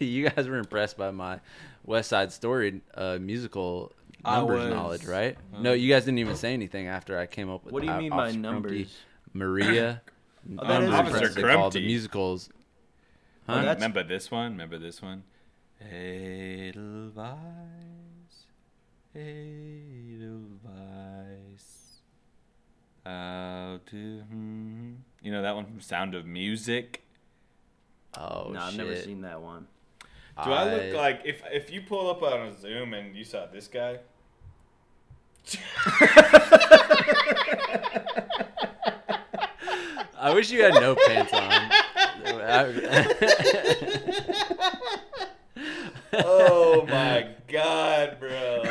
[0.00, 1.40] you guys were impressed by my
[1.86, 3.92] West Side Story uh, musical
[4.24, 4.74] numbers was.
[4.74, 5.38] knowledge, right?
[5.58, 7.72] no, you guys didn't even say anything after I came up with.
[7.72, 8.96] What do you uh, mean by Officer Crumpy, numbers?
[9.32, 10.02] Maria.
[10.58, 12.48] Oh, that is numbers, Officer they call the musicals.
[13.48, 13.60] Oh, Huh?
[13.62, 14.52] that's- Remember this one?
[14.52, 15.24] Remember this one?
[15.80, 17.26] Edelweiss,
[20.56, 22.00] Edelweiss,
[23.04, 24.92] how to, hmm.
[25.20, 27.02] you know that one from Sound of Music?
[28.16, 29.66] Oh no, I've never seen that one.
[30.44, 33.46] Do I, look like, if, if you pull up on a Zoom and you saw
[33.46, 34.00] this guy?
[40.18, 41.70] I wish you had no pants on.
[46.18, 48.62] Oh my god, bro.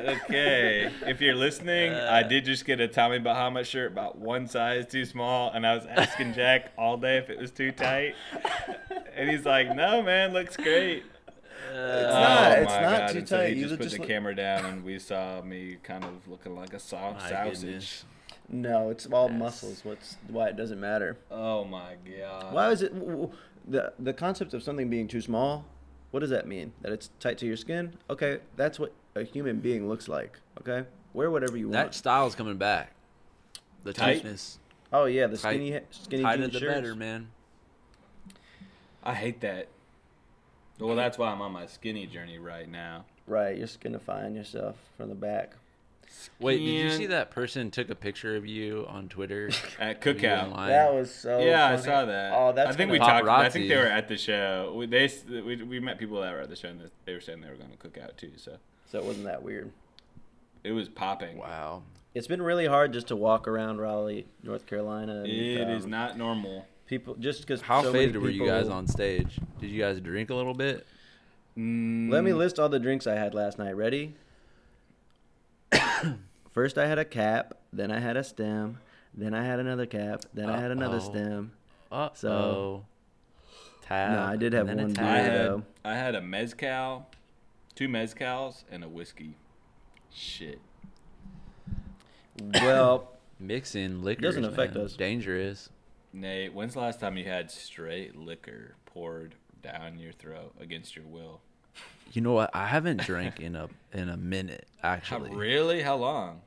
[0.07, 2.27] okay, if you're listening, I uh.
[2.27, 5.85] did just get a Tommy Bahama shirt about one size too small, and I was
[5.85, 8.15] asking Jack all day if it was too tight,
[9.15, 11.03] and he's like, "No, man, looks great."
[11.69, 12.51] Uh, it's Oh not.
[12.59, 13.53] It's my not God, too and so tight.
[13.53, 16.27] He You just put just the look- camera down, and we saw me kind of
[16.27, 17.61] looking like a soft My sausage.
[17.61, 18.05] goodness.
[18.49, 19.39] No, it's all Yes.
[19.39, 19.81] muscles.
[19.83, 21.17] What's why it doesn't matter?
[21.29, 22.53] Oh my god.
[22.53, 23.31] Why is it w- w-
[23.67, 25.65] the the concept of something being too small?
[26.11, 26.71] What does that mean?
[26.81, 27.97] That it's tight to your skin?
[28.09, 30.37] Okay, that's what a human being looks like.
[30.61, 31.91] Okay, wear whatever you that want.
[31.91, 32.93] That style's coming back.
[33.83, 34.15] The Tight?
[34.15, 34.59] tightness,
[34.91, 36.73] oh yeah, the tight- skinny ha- skinny tighter jean the shirts.
[36.73, 37.27] better, man.
[39.03, 39.67] I hate that.
[40.79, 43.05] Well, that's why I'm on my skinny journey right now.
[43.25, 45.53] Right, you're skinifying yourself from the back.
[46.39, 49.49] Wait, did you see that person took a picture of you on Twitter?
[49.79, 50.55] At cookout.
[50.67, 51.39] that was so.
[51.39, 52.31] yeah, I saw that.
[52.33, 53.27] Oh, that's I think gonna- we talked.
[53.27, 54.73] I think they were at the show.
[54.75, 57.41] We, they we, we met people that were at the show, and they were saying
[57.41, 58.31] they were going to cook out too.
[58.37, 58.57] So
[58.91, 59.71] So it wasn't that weird.
[60.63, 61.37] it was popping.
[61.37, 61.83] Wow.
[62.15, 65.17] It's been really hard just to walk around Raleigh, North Carolina.
[65.19, 66.65] And, It is um, not normal.
[66.87, 67.61] people just because.
[67.61, 69.39] How so many faded were you guys on stage?
[69.59, 70.87] Did you guys drink a little bit?
[71.55, 73.75] Let me list all the drinks I had last night.
[73.75, 74.15] Ready?
[76.51, 77.55] First, I had a cap.
[77.73, 78.79] Then I had a stem.
[79.13, 80.23] Then I had another cap.
[80.33, 81.11] Then I had another Uh-oh.
[81.11, 81.51] stem.
[81.91, 82.85] Uh So- oh.
[83.81, 84.11] Tab.
[84.11, 85.05] No, I did have and then a one tab.
[85.05, 85.63] I had though.
[85.85, 87.07] I had a mezcal,
[87.77, 89.37] two mezcals, and a whiskey.
[90.11, 90.59] Shit.
[92.55, 94.85] Well, Mixing liquor Doesn't affect man.
[94.85, 94.93] us.
[94.93, 95.69] Dangerous.
[96.11, 101.05] Nate, when's the last time you had straight liquor poured down your throat against your
[101.05, 101.41] will?
[102.13, 102.49] You know what?
[102.55, 105.35] I haven't drank in a in a minute How, actually.
[105.35, 105.83] really?
[105.83, 106.41] How long?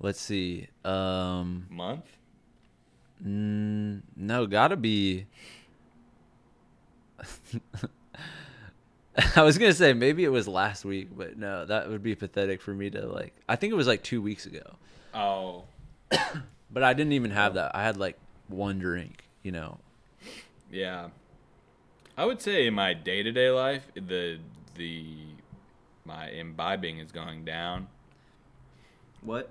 [0.00, 0.68] Let's see.
[0.82, 2.06] Um Month?
[3.22, 5.26] mm, no, got to be
[9.36, 12.14] I was going to say maybe it was last week, but no, that would be
[12.14, 14.76] pathetic for me to like I think it was like 2 weeks ago.
[15.14, 15.64] Oh,
[16.70, 17.74] But I didn't even have that.
[17.74, 19.78] I had like one drink, you know.
[20.70, 21.08] yeah.
[22.18, 24.38] I would say in my day to day life, the
[24.74, 25.04] the
[26.04, 27.88] my imbibing is going down.
[29.22, 29.50] What?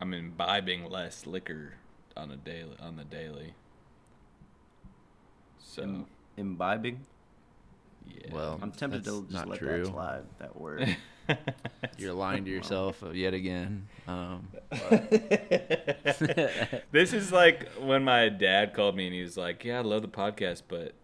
[0.00, 1.74] I'm imbibing less liquor
[2.16, 3.54] on a daily on the daily.
[5.58, 7.00] So Im- imbibing?
[8.06, 8.34] Yeah.
[8.34, 9.84] Well, I'm tempted to that's just not let true.
[9.84, 10.22] that slide.
[10.38, 10.96] That word.
[11.98, 13.88] You're lying to yourself yet again.
[14.06, 14.48] Um,
[16.92, 20.02] this is like when my dad called me and he was like, "Yeah, I love
[20.02, 20.94] the podcast, but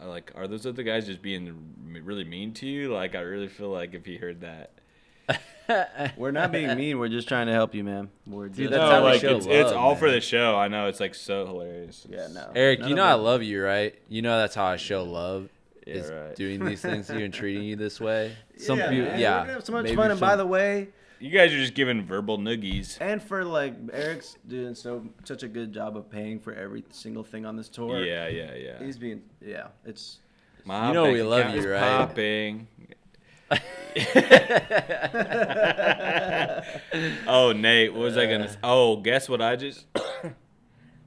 [0.00, 1.74] I like, are those other guys just being
[2.04, 4.72] really mean to you?" Like, I really feel like if he heard that,
[6.16, 6.98] we're not being mean.
[6.98, 8.10] We're just trying to help you, man.
[8.26, 10.56] We're Dude, that's no, how we like show it's, it's love, all for the show.
[10.56, 12.06] I know it's like so hilarious.
[12.08, 12.50] yeah, no.
[12.54, 13.94] Eric, None you know I love you, right?
[14.08, 15.50] You know that's how I show love.
[15.88, 16.36] Yeah, is right.
[16.36, 18.34] doing these things to you and treating you this way.
[18.56, 19.34] Some yeah, people, man, yeah.
[19.36, 20.10] We're gonna have so much maybe fun.
[20.10, 22.98] And by the way, You guys are just giving verbal noogies.
[23.00, 27.24] and for like Eric's doing so such a good job of paying for every single
[27.24, 28.04] thing on this tour.
[28.04, 28.82] Yeah, yeah, yeah.
[28.84, 29.68] He's being yeah.
[29.84, 30.18] It's
[30.64, 31.80] My You know we love you, right?
[31.80, 32.66] Popping.
[37.26, 38.44] oh, Nate, what was I gonna?
[38.44, 39.86] s- uh, Oh, guess what I just?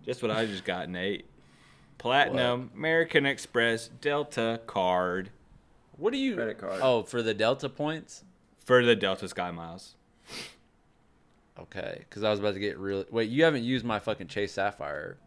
[0.04, 1.28] Guess what I just got, Nate?
[2.02, 5.30] Platinum American Express Delta card
[6.02, 6.34] what do you?
[6.34, 6.80] Credit card.
[6.82, 8.24] Oh, for the Delta points.
[8.66, 9.94] for the Delta Sky Miles.
[11.60, 13.06] Okay, because I was about to get really.
[13.12, 15.18] Wait, you haven't used my fucking Chase Sapphire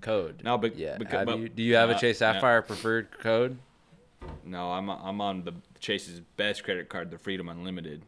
[0.00, 0.42] code.
[0.44, 2.32] No, but- yeah, becau- but- Do you have uh, a Chase no.
[2.32, 3.58] Sapphire preferred code?
[4.44, 8.02] No, I'm I'm on the Chase's best credit card, the Freedom Unlimited.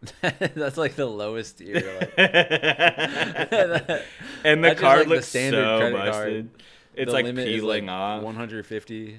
[0.20, 1.74] That's like the lowest tier.
[1.74, 2.14] Like,
[4.44, 6.12] And the That's just card like the looks standard so busted.
[6.12, 6.50] card.
[6.94, 8.22] It's the like peeling off.
[8.22, 9.18] 150.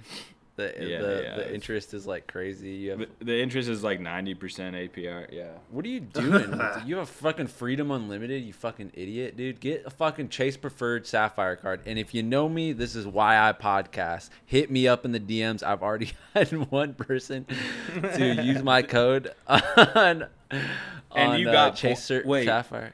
[0.59, 2.71] The Yeah, the, yeah, the interest is like crazy.
[2.71, 5.31] You have The, the interest is like 90% APR.
[5.31, 5.51] Yeah.
[5.71, 6.59] What are you doing?
[6.85, 9.61] you have fucking Freedom Unlimited, you fucking idiot, dude.
[9.61, 11.81] Get a fucking Chase Preferred Sapphire card.
[11.85, 14.29] And if you know me, this is why I podcast.
[14.45, 15.63] Hit me up in the DMs.
[15.63, 17.45] I've already had one person
[18.01, 20.25] to use my code on,
[21.11, 22.45] on you uh, got Chase po- wait.
[22.45, 22.93] Sapphire.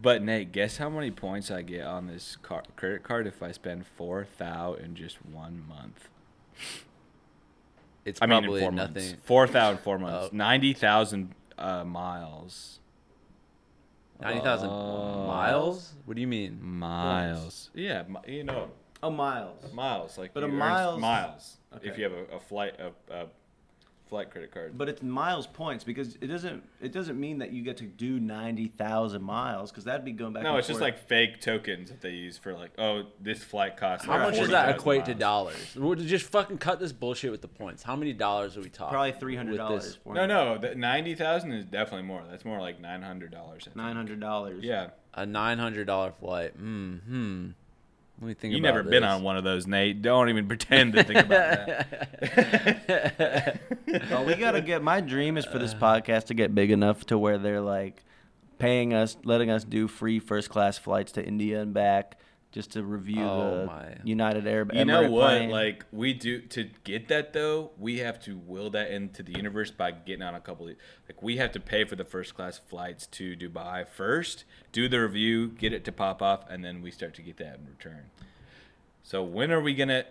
[0.00, 3.52] But Nate, guess how many points I get on this car- credit card if I
[3.52, 6.08] spend four thou in just one month?
[8.04, 8.94] It's I mean, in probably four nothing.
[8.94, 9.16] months.
[9.24, 10.28] Four thou in four months.
[10.32, 10.36] Oh.
[10.36, 12.78] Ninety thousand uh, miles.
[14.20, 15.26] 90,000 Oh.
[15.26, 15.94] miles?
[16.04, 16.62] What do you mean?
[16.62, 17.70] Miles.
[17.74, 18.70] Yeah, you know,
[19.02, 19.72] oh miles.
[19.72, 20.16] miles.
[20.16, 21.56] Like, But a you earn miles- miles.
[21.82, 23.26] If you have a, a flight a, a
[24.12, 24.76] flight credit card.
[24.76, 28.20] But it's miles points because it doesn't it doesn't mean that you get to do
[28.20, 30.42] ninety thousand miles because that'd be going back.
[30.42, 33.78] no, and it's just like fake tokens that they use for like, oh, this flight
[33.78, 34.04] costs.
[34.06, 35.56] How much does that equate to dollars?
[35.74, 37.82] We'll just fucking cut this bullshit with the points.
[37.82, 38.92] How many dollars are we talking?
[38.92, 39.98] probably three hundred dollars.
[40.04, 42.22] No, no, the ninety thousand is definitely more.
[42.30, 43.66] That's more like nine hundred dollars.
[43.74, 44.62] nine hundred dollars.
[44.62, 46.52] Yeah, A nine hundred dollar flight.
[46.54, 46.96] Hmm.
[46.96, 47.46] Hmm.
[48.22, 48.52] Let me think.
[48.52, 50.00] You've never been on one of those, Nate.
[50.00, 53.60] Don't even pretend to think about that.
[54.10, 54.80] Well, we gotta get.
[54.82, 58.04] My dream is for this podcast to get big enough to where they're like
[58.58, 62.18] paying us, letting us do free first class flights to India and back,
[62.52, 63.96] just to review Oh, the my.
[64.04, 64.70] United Arab.
[64.72, 64.78] Emirates.
[64.78, 65.26] You know Emirate what?
[65.28, 65.50] plane.
[65.50, 69.70] Like we do to get that though, we have to will that into the universe
[69.70, 70.68] by getting on a couple.
[70.68, 70.76] Of,
[71.08, 75.00] like we have to pay for the first class flights to Dubai first, do the
[75.00, 78.10] review, get it to pop off, and then we start to get that in return.
[79.02, 80.04] So when are we gonna?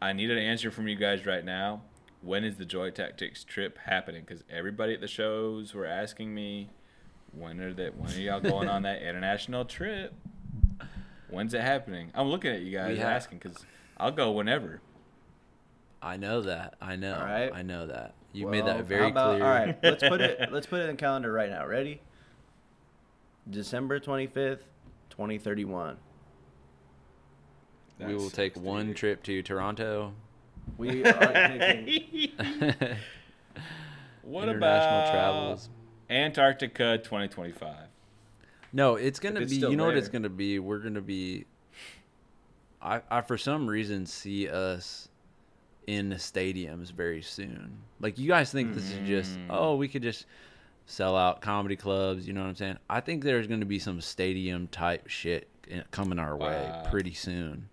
[0.00, 1.82] I need an answer from you guys right now.
[2.22, 4.24] When is the Joy Tactics trip happening?
[4.26, 6.70] Because everybody at the shows were asking me,
[7.32, 7.96] when are that?
[7.98, 10.14] When are y'all going on that international trip?
[11.32, 12.10] When's it happening?
[12.14, 13.56] I'm looking at you guys have- asking because
[13.96, 14.80] I'll go whenever.
[16.02, 16.74] I know that.
[16.80, 17.14] I know.
[17.14, 17.50] All right.
[17.54, 18.14] I know that.
[18.32, 19.44] You made that very about- clear.
[19.44, 20.52] All right, let's put it.
[20.52, 21.66] Let's put it in the calendar right now.
[21.66, 22.00] Ready?
[23.48, 24.64] December twenty fifth,
[25.10, 25.96] twenty thirty one.
[27.98, 28.96] We will take six one days.
[28.96, 30.12] trip to Toronto.
[30.76, 31.12] We are
[31.58, 32.32] taking.
[34.22, 34.56] What International
[35.00, 35.68] about travels.
[36.08, 37.74] Antarctica 2025?
[38.72, 39.58] No, it's gonna it's be.
[39.58, 40.58] You know what it's gonna be?
[40.58, 41.44] We're gonna be.
[42.80, 45.08] I, I for some reason see us
[45.86, 47.78] in the stadiums very soon.
[48.00, 49.46] Like you guys think this is just Mm.
[49.50, 50.26] oh we could just
[50.86, 52.26] sell out comedy clubs.
[52.26, 52.78] You know what I'm saying?
[52.90, 55.48] I think there's gonna be some stadium type shit
[55.90, 56.88] coming our way Wow.
[56.90, 57.68] pretty soon.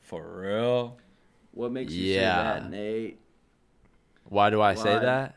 [0.00, 0.98] For real?
[1.52, 2.54] What makes you Yeah.
[2.54, 3.18] say that, Nate?
[4.28, 5.34] Why do I say that?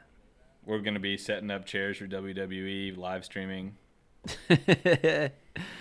[0.66, 3.76] We're gonna be setting up chairs for WWE live streaming.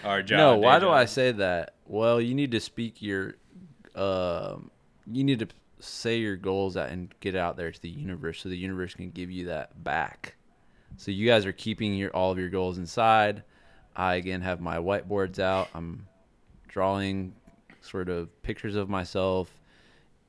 [0.05, 0.39] Our job.
[0.39, 0.89] no, why do.
[0.89, 1.75] I say that?
[1.87, 3.35] Well, you need to speak your,
[3.95, 4.71] um,
[5.11, 5.49] you need to
[5.81, 9.11] say your goals out and get out there to the universe, so the universe can
[9.11, 10.37] give you that back.
[10.97, 13.43] So you guys are keeping your all of your goals inside.
[13.95, 15.69] I again have my whiteboards out.
[15.75, 16.07] I'm
[16.69, 17.35] drawing
[17.81, 19.51] sort of pictures of myself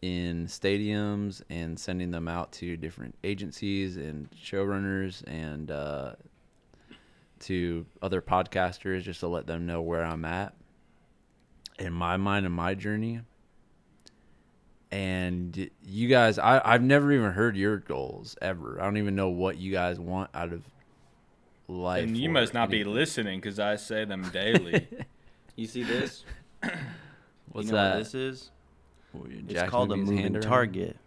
[0.02, 6.14] in stadiums and sending them out to different agencies and showrunners and uh,
[7.42, 10.54] to other podcasters just to let them know where I'm at
[11.80, 13.22] in my mind and my journey.
[14.90, 18.80] And you guys, I, I've never even heard your goals ever.
[18.82, 20.64] I don't even know what you guys want out of
[21.68, 22.04] life.
[22.04, 24.88] And you must not be listening because I say them daily.
[25.58, 26.24] You see this?
[27.52, 27.94] What's you know that?
[27.94, 28.52] What this is.
[29.50, 30.42] It's called a moving his around?
[30.44, 30.98] target.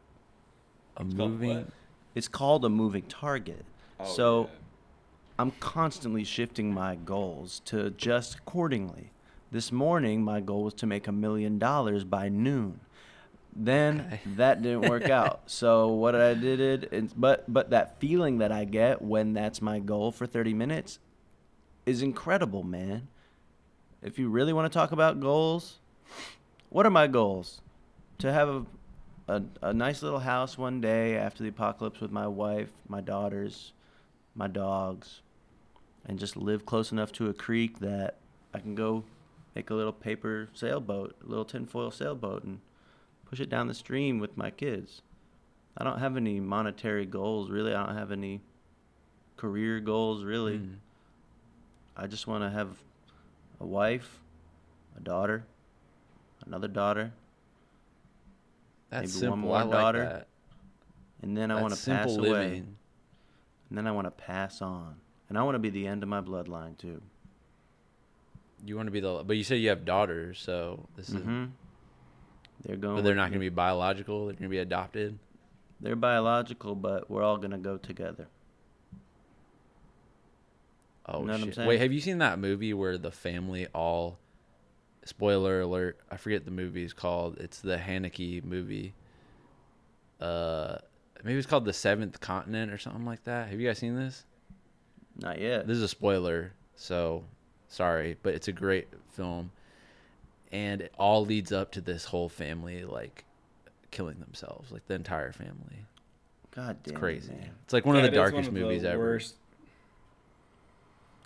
[0.96, 1.56] A called moving.
[1.56, 1.68] what?
[2.16, 3.64] It's called a moving target.
[4.00, 4.59] Oh, so yeah.
[5.40, 9.10] I'm constantly shifting my goals to adjust accordingly.
[9.50, 12.80] This morning, my goal was to make a million dollars by noon.
[13.56, 14.20] Then Okay.
[14.36, 15.40] that didn't work out.
[15.46, 19.78] So what I did, it, but but that feeling that I get when that's my
[19.78, 20.98] goal for 30 minutes
[21.86, 23.08] is incredible, man.
[24.02, 25.78] If you really want to talk about goals,
[26.68, 27.62] what are my goals?
[28.18, 28.66] To have a,
[29.26, 33.72] a, a nice little house one day after the apocalypse with my wife, my daughters,
[34.34, 35.22] my dogs,
[36.06, 38.16] and just live close enough to a creek that
[38.54, 39.04] I can go
[39.54, 42.60] make a little paper sailboat, a little tinfoil sailboat, and
[43.28, 45.02] push it down the stream with my kids.
[45.76, 47.74] I don't have any monetary goals, really.
[47.74, 48.40] I don't have any
[49.36, 50.58] career goals, really.
[50.58, 50.76] Mm.
[51.96, 52.82] I just want to have
[53.60, 54.20] a wife,
[54.96, 55.44] a daughter,
[56.46, 57.12] another daughter,
[58.90, 60.04] That's Maybe one more I like daughter.
[60.04, 60.26] that.
[61.22, 62.30] and then I want to pass simple away.
[62.44, 62.76] living.
[63.68, 64.96] And then I want to pass on.
[65.30, 67.00] And I want to be the end of my bloodline, too.
[68.66, 71.46] You want to be the, but you say you have daughters, so this is, hmm
[72.64, 72.96] They're going.
[72.96, 74.26] but they're not going to be biological.
[74.26, 75.18] They're going to be adopted.
[75.80, 78.28] They're biological, but we're all gonna go together.
[81.06, 81.54] Oh Know shit!
[81.54, 81.68] saying?
[81.68, 84.18] Wait, have you seen that movie where the family all?
[85.04, 85.98] Spoiler alert!
[86.10, 87.38] I forget the movie is called.
[87.38, 88.92] It's the Haneke movie.
[90.20, 90.76] Uh,
[91.24, 93.48] maybe it's called The Seventh Continent or something like that.
[93.48, 94.26] Have you guys seen this?
[95.20, 95.66] Not yet.
[95.66, 97.24] This is a spoiler, so
[97.68, 99.50] sorry, but it's a great film,
[100.50, 103.24] and it all leads up to this whole family like
[103.90, 105.84] killing themselves, like the entire family.
[106.52, 107.32] God It's damn it, crazy.
[107.32, 107.50] man.
[107.64, 108.98] It's like one of the That is darkest of the movies ever.
[108.98, 109.36] worst-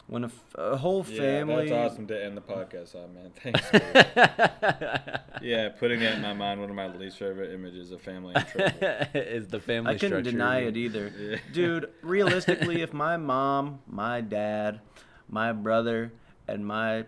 [0.06, 1.68] When a, f- a whole family.
[1.68, 3.30] Yeah, that's awesome to end the podcast on, man.
[3.42, 3.70] Thanks.
[3.70, 5.42] dude.
[5.42, 8.42] yeah, putting that in my mind, one of my least favorite images of family in
[8.44, 8.76] trouble.
[9.14, 10.30] is the family I couldn't structure.
[10.30, 11.10] deny it either.
[11.18, 11.36] Yeah.
[11.52, 14.80] Dude, realistically, if my mom, my dad,
[15.28, 16.12] my brother,
[16.46, 17.06] and my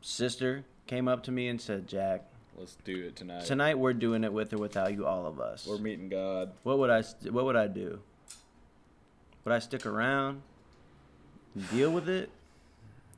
[0.00, 2.24] sister came up to me and said, Jack,
[2.56, 3.44] Let's do it tonight.
[3.44, 5.66] tonight we're doing it with or without you, all of us.
[5.66, 6.52] We're meeting God.
[6.62, 8.00] What would I what would I do?
[9.44, 10.42] Would I stick around?
[11.54, 12.30] And Deal with it?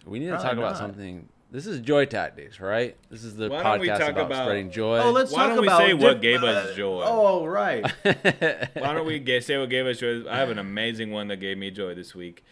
[0.06, 0.76] We need to Probably talk about not.
[0.78, 1.28] something.
[1.50, 2.96] This is joy tactics, right?
[3.10, 4.98] This is the Why don't we podcast talk about, about- spreading joy.
[4.98, 7.02] Oh, let's Why talk don't we about say what diff- gave us joy?
[7.06, 7.86] Oh, right.
[8.04, 10.28] Why don't we get, say what gave us joy?
[10.28, 12.44] I have an amazing one that gave me joy this week.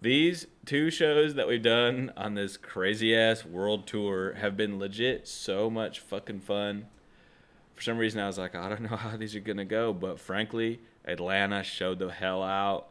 [0.00, 5.26] These two shows that we've done on this crazy ass world tour have been legit
[5.26, 6.86] so much fucking fun.
[7.74, 10.20] For some reason, I was like, I don't know how these are gonna go, but
[10.20, 12.86] frankly, Atlanta showed the hell out.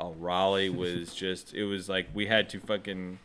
[0.00, 3.18] Uh, Raleigh was just, it was like we had to fucking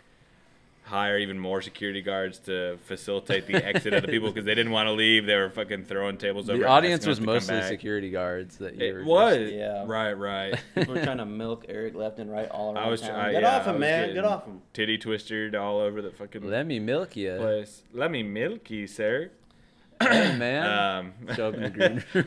[0.83, 4.71] hire even more security guards to facilitate the exit of the people because they didn't
[4.71, 5.27] want to leave.
[5.27, 6.57] They were fucking throwing tables over.
[6.57, 7.69] the audience was mostly back.
[7.69, 8.57] security guards.
[8.57, 9.51] That you were It just- was.
[9.51, 9.83] Yeah.
[9.87, 10.59] Right, right.
[10.87, 13.19] We're trying to milk Eric left and right all around I was town.
[13.19, 14.13] I, Get yeah, off I him, was man.
[14.15, 14.61] Get off him.
[14.73, 17.83] Titty twistered all over the fucking Let me milk you, place.
[17.93, 19.29] Let me milk you, sir.
[20.01, 20.65] hey, man.
[21.27, 22.25] Um, Show up in the green room.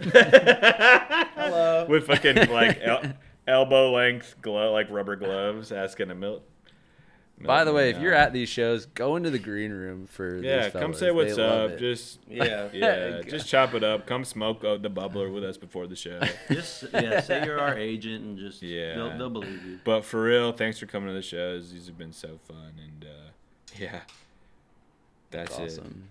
[1.37, 1.87] Hello.
[1.89, 3.03] with fucking like el-
[3.47, 6.43] elbow length glove, like rubber gloves, asking to milk.
[7.45, 10.63] By the way, if you're at these shows, go into the green room for yeah,
[10.65, 10.99] these come fellas.
[11.01, 11.77] say what's They love up.
[11.77, 11.79] it.
[11.81, 12.69] Just Yeah.
[12.73, 14.07] yeah, just chop it up.
[14.07, 16.21] Come smoke out the bubbler with us before the show.
[16.49, 18.95] Just yeah, say you're our agent and just Yeah.
[18.95, 19.81] they'll, they'll believe you.
[19.83, 21.73] But for real, thanks for coming to the shows.
[21.73, 23.31] These have been so fun, and uh,
[23.77, 24.01] yeah,
[25.33, 25.81] that's It's it.
[25.81, 26.11] awesome.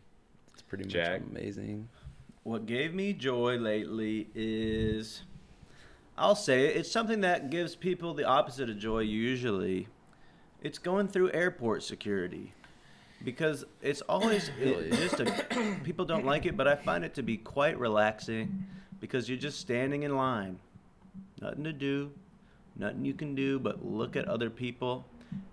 [0.51, 1.88] It's pretty much amazing.
[2.43, 5.21] What gave me joy lately is
[6.22, 9.88] I'll say it, it's something that gives people the opposite of joy usually.
[10.61, 12.53] It's going through airport security.
[13.24, 17.15] Because it's always it- just a uh, people don't like it, but I find it
[17.15, 18.67] to be quite relaxing
[18.99, 20.59] because you're just standing in line.
[21.41, 22.11] Nothing to do,
[22.76, 25.05] nothing you can do but look at other people.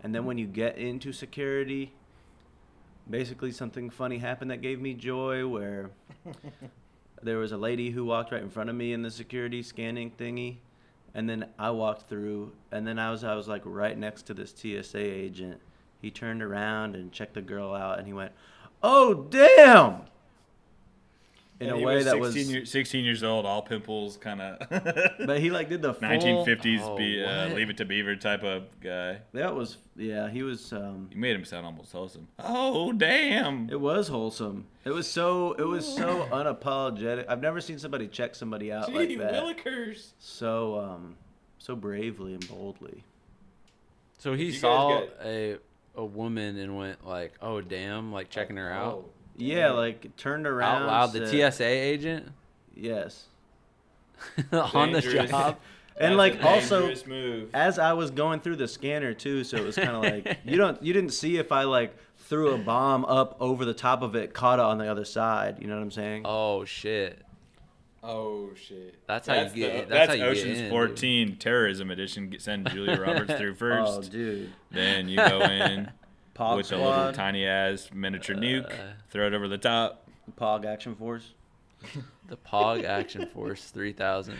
[0.02, 1.92] And then when you get into security,
[3.08, 5.90] basically something funny happened that gave me joy where
[7.22, 10.10] there was a lady who walked right in front of me in the security scanning
[10.10, 10.58] thingy
[11.14, 14.34] and then I walked through and then I was I was like right next to
[14.34, 15.60] this TSA agent.
[16.00, 18.32] He turned around and checked the girl out and he went,
[18.82, 20.02] "Oh, damn."
[21.60, 22.50] In And a way was that 16, was.
[22.52, 24.58] year- 16 years old, all pimples, kind of
[25.26, 26.08] But he like did the full.
[26.08, 27.48] 1950s, Oh, be, uh.
[27.54, 29.18] Leave It to Beaver type of guy.
[29.32, 30.28] That was yeah.
[30.30, 30.72] He was.
[30.72, 32.28] um You made him sound almost wholesome.
[32.38, 33.68] Oh damn!
[33.70, 34.66] It was wholesome.
[34.84, 35.52] It was so.
[35.54, 37.24] It was so unapologetic.
[37.28, 39.32] I've never seen somebody check somebody out like that.
[39.34, 40.12] Willikers.
[40.20, 41.16] So um,
[41.58, 43.02] so bravely and boldly.
[44.18, 45.58] So he saw got- a
[45.96, 49.04] a woman and went like, "Oh damn!" Like checking her out
[49.38, 50.82] Yeah, like turned around.
[50.82, 51.12] out loud.
[51.12, 52.28] The said- TSA agent
[52.74, 53.26] Yes.
[54.52, 55.30] on the Dangerous.
[55.30, 55.58] job.
[56.00, 57.50] And like also move.
[57.52, 60.56] as I was going through the scanner too, so it was kind of like you
[60.56, 64.14] don't you didn't see if I like threw a bomb up over the top of
[64.14, 65.56] it, caught it on the other side.
[65.60, 66.22] You know what I'm saying?
[66.24, 67.18] Oh shit!
[68.04, 68.94] Oh shit!
[69.08, 70.70] That's how you get- The, that's that's how you get Ocean's in, dude.
[70.70, 72.32] 14 terrorism edition.
[72.38, 73.98] Send Julia Roberts through oh, first.
[73.98, 74.52] oh, dude.
[74.70, 75.90] Then you go in
[76.38, 78.70] Pog with a little tiny ass miniature nuke.
[78.70, 78.92] Uh.
[79.10, 80.08] Throw it over the top.
[80.38, 81.32] Pog Action Force.
[82.28, 84.36] The Pog Action Force 3000.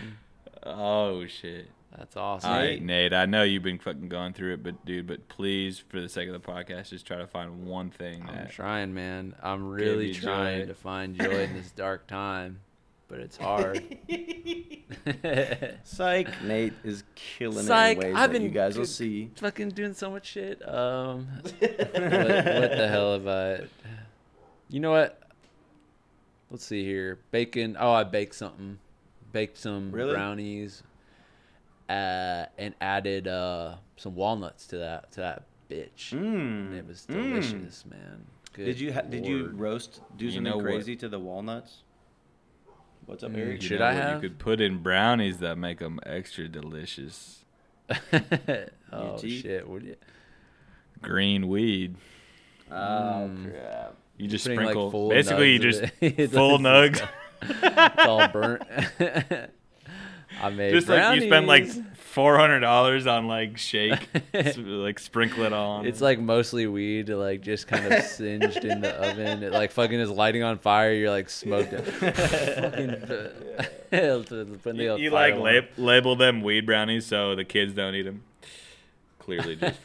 [0.65, 1.71] Oh shit!
[1.97, 2.51] That's awesome.
[2.51, 3.15] All right, Nate.
[3.15, 6.29] I know you've been fucking going through it, but dude, but please, for the sake
[6.29, 8.51] of the podcast, just try to find one thing I'm that.
[8.51, 9.35] trying, man.
[9.43, 10.67] I'm really trying joy.
[10.67, 12.61] to find joy in this dark time,
[13.09, 13.83] but it's hard.
[15.85, 16.43] Psych.
[16.43, 19.31] Nate is killing Psych, it in ways I've that been you guys will good- see.
[19.37, 20.67] Fucking doing so much shit.
[20.69, 23.61] Um, what, what the hell have I?
[24.71, 25.19] You know what?
[26.51, 27.19] Let's see here.
[27.31, 27.75] Bacon.
[27.81, 28.79] Oh, I baked something.
[29.33, 30.13] Baked some Really?
[30.13, 30.83] brownies.
[31.89, 36.13] Uh, and added uh some walnuts to that to that bitch.
[36.13, 36.89] And it Mm.
[36.89, 38.27] was delicious, man.
[38.53, 40.65] Good Did you ha- did you roast do You something know what?
[40.67, 41.85] crazy to the walnuts?
[43.09, 43.63] What's up, Mm, Eric?
[43.63, 44.23] You Should know I have?
[44.23, 47.43] You could put in brownies that make them extra delicious.
[48.93, 49.43] oh teeth?
[49.43, 49.67] shit!
[49.67, 49.97] Would you?
[51.01, 51.97] Green weed.
[52.71, 53.51] Oh Mm.
[53.51, 53.95] crap!
[54.19, 54.91] You just Putting, like, sprinkle.
[54.91, 56.31] full basically, you just it.
[56.33, 57.01] Full nugs.
[57.41, 58.63] It's all burnt.
[60.43, 61.87] I made just like you spend like brownies.
[62.09, 65.87] Four hundred dollars on like shake, like sprinkle it on.
[65.87, 69.43] It's like mostly weed, like just kind of singed in the oven.
[69.43, 70.93] It like fucking is lighting on fire.
[70.93, 71.83] You're like smoked it.
[73.91, 73.91] fucking
[74.63, 75.41] putting you, the you like on.
[75.41, 78.23] lab, label them weed brownies so the kids don't eat them.
[79.19, 79.79] Clearly, just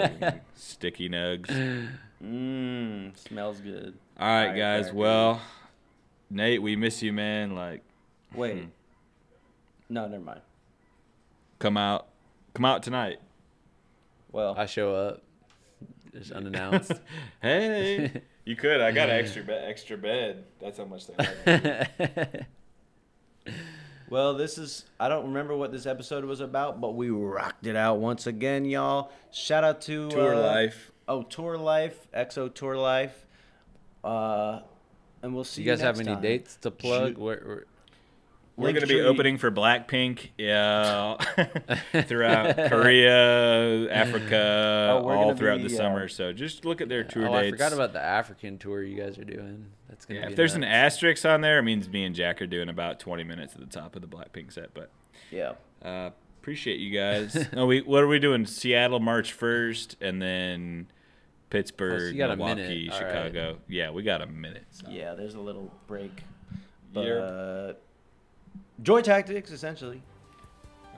[0.56, 1.90] sticky nugs.
[2.24, 3.96] Mmm, smells good.
[4.18, 4.86] All right, Alright, guys.
[4.86, 5.42] fair, Well,
[6.30, 7.54] Nate, we miss you, man.
[7.54, 7.82] Like,
[8.34, 8.64] Wait.
[8.64, 8.70] Hmm.
[9.90, 10.40] No, never mind.
[11.60, 12.08] come out,
[12.54, 13.20] come out tonight.
[14.32, 15.22] Well, I show up,
[16.12, 16.92] just unannounced.
[17.42, 18.82] Hey, you could.
[18.82, 19.64] I got an extra bed.
[19.70, 20.46] Extra bed.
[20.62, 21.16] That's how much they.
[21.46, 22.46] Like.
[24.10, 27.76] well, this is I don't remember what this episode was about, but we rocked it
[27.76, 29.12] out once again, y'all.
[29.32, 30.92] Shout out to Tour uh, life.
[31.08, 33.26] Oh, Tour Life, EXO Tour Life.
[34.04, 34.62] Uh,
[35.22, 36.22] and we'll see you guys have any time.
[36.22, 37.10] dates to plug?
[37.10, 37.18] Shoot.
[37.18, 37.66] Where, where,
[38.56, 41.16] We're going to be opening for Blackpink, yeah,
[42.04, 46.08] throughout Korea, Africa, Oh, all throughout be, the uh, summer.
[46.08, 47.48] So just look at their tour oh, dates.
[47.48, 49.66] I forgot about the African tour you guys are doing.
[49.90, 52.42] That's gonna Yeah, be if there's an asterisk on there, it means me and Jack
[52.44, 54.74] are doing about 20 minutes at the top of the Blackpink set.
[54.76, 54.92] But
[55.32, 55.54] Yeah.
[55.84, 57.48] uh, appreciate you guys.
[57.54, 58.46] no, we what are we doing?
[58.46, 60.88] Seattle March 1st, and then
[61.50, 62.90] Pittsburgh, got a Milwaukee.
[62.92, 63.08] All right.
[63.08, 63.58] Chicago.
[63.68, 64.66] Yeah, we got a minute.
[64.70, 64.88] so.
[64.92, 66.22] Yeah, there's a little break.
[66.94, 67.83] But Yep.
[68.82, 70.02] Joy tactics, essentially.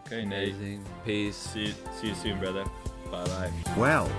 [0.06, 0.54] Okay, Nate.
[0.54, 0.86] Amazing.
[1.04, 1.36] Peace.
[1.36, 2.64] See you, see you soon, brother.
[3.12, 3.52] Bye bye.
[3.78, 4.10] Well,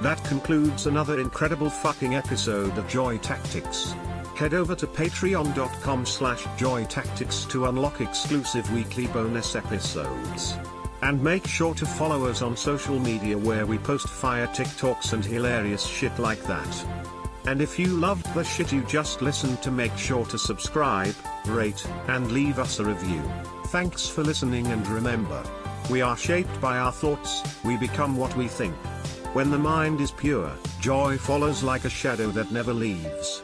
[0.00, 3.94] that concludes another incredible fucking episode of Joy Tactics.
[4.36, 10.56] Head over to patreon.com slash joy tactics to unlock exclusive weekly bonus episodes.
[11.02, 15.24] And make sure to follow us on social media where we post fire TikToks and
[15.24, 16.86] hilarious shit like that.
[17.46, 21.14] And if you loved the shit you just listened to make sure to subscribe,
[21.46, 23.22] rate, and leave us a review.
[23.66, 25.42] Thanks for listening and remember,
[25.90, 28.74] we are shaped by our thoughts, we become what we think.
[29.34, 33.42] When the mind is pure, joy follows like a shadow that never leaves.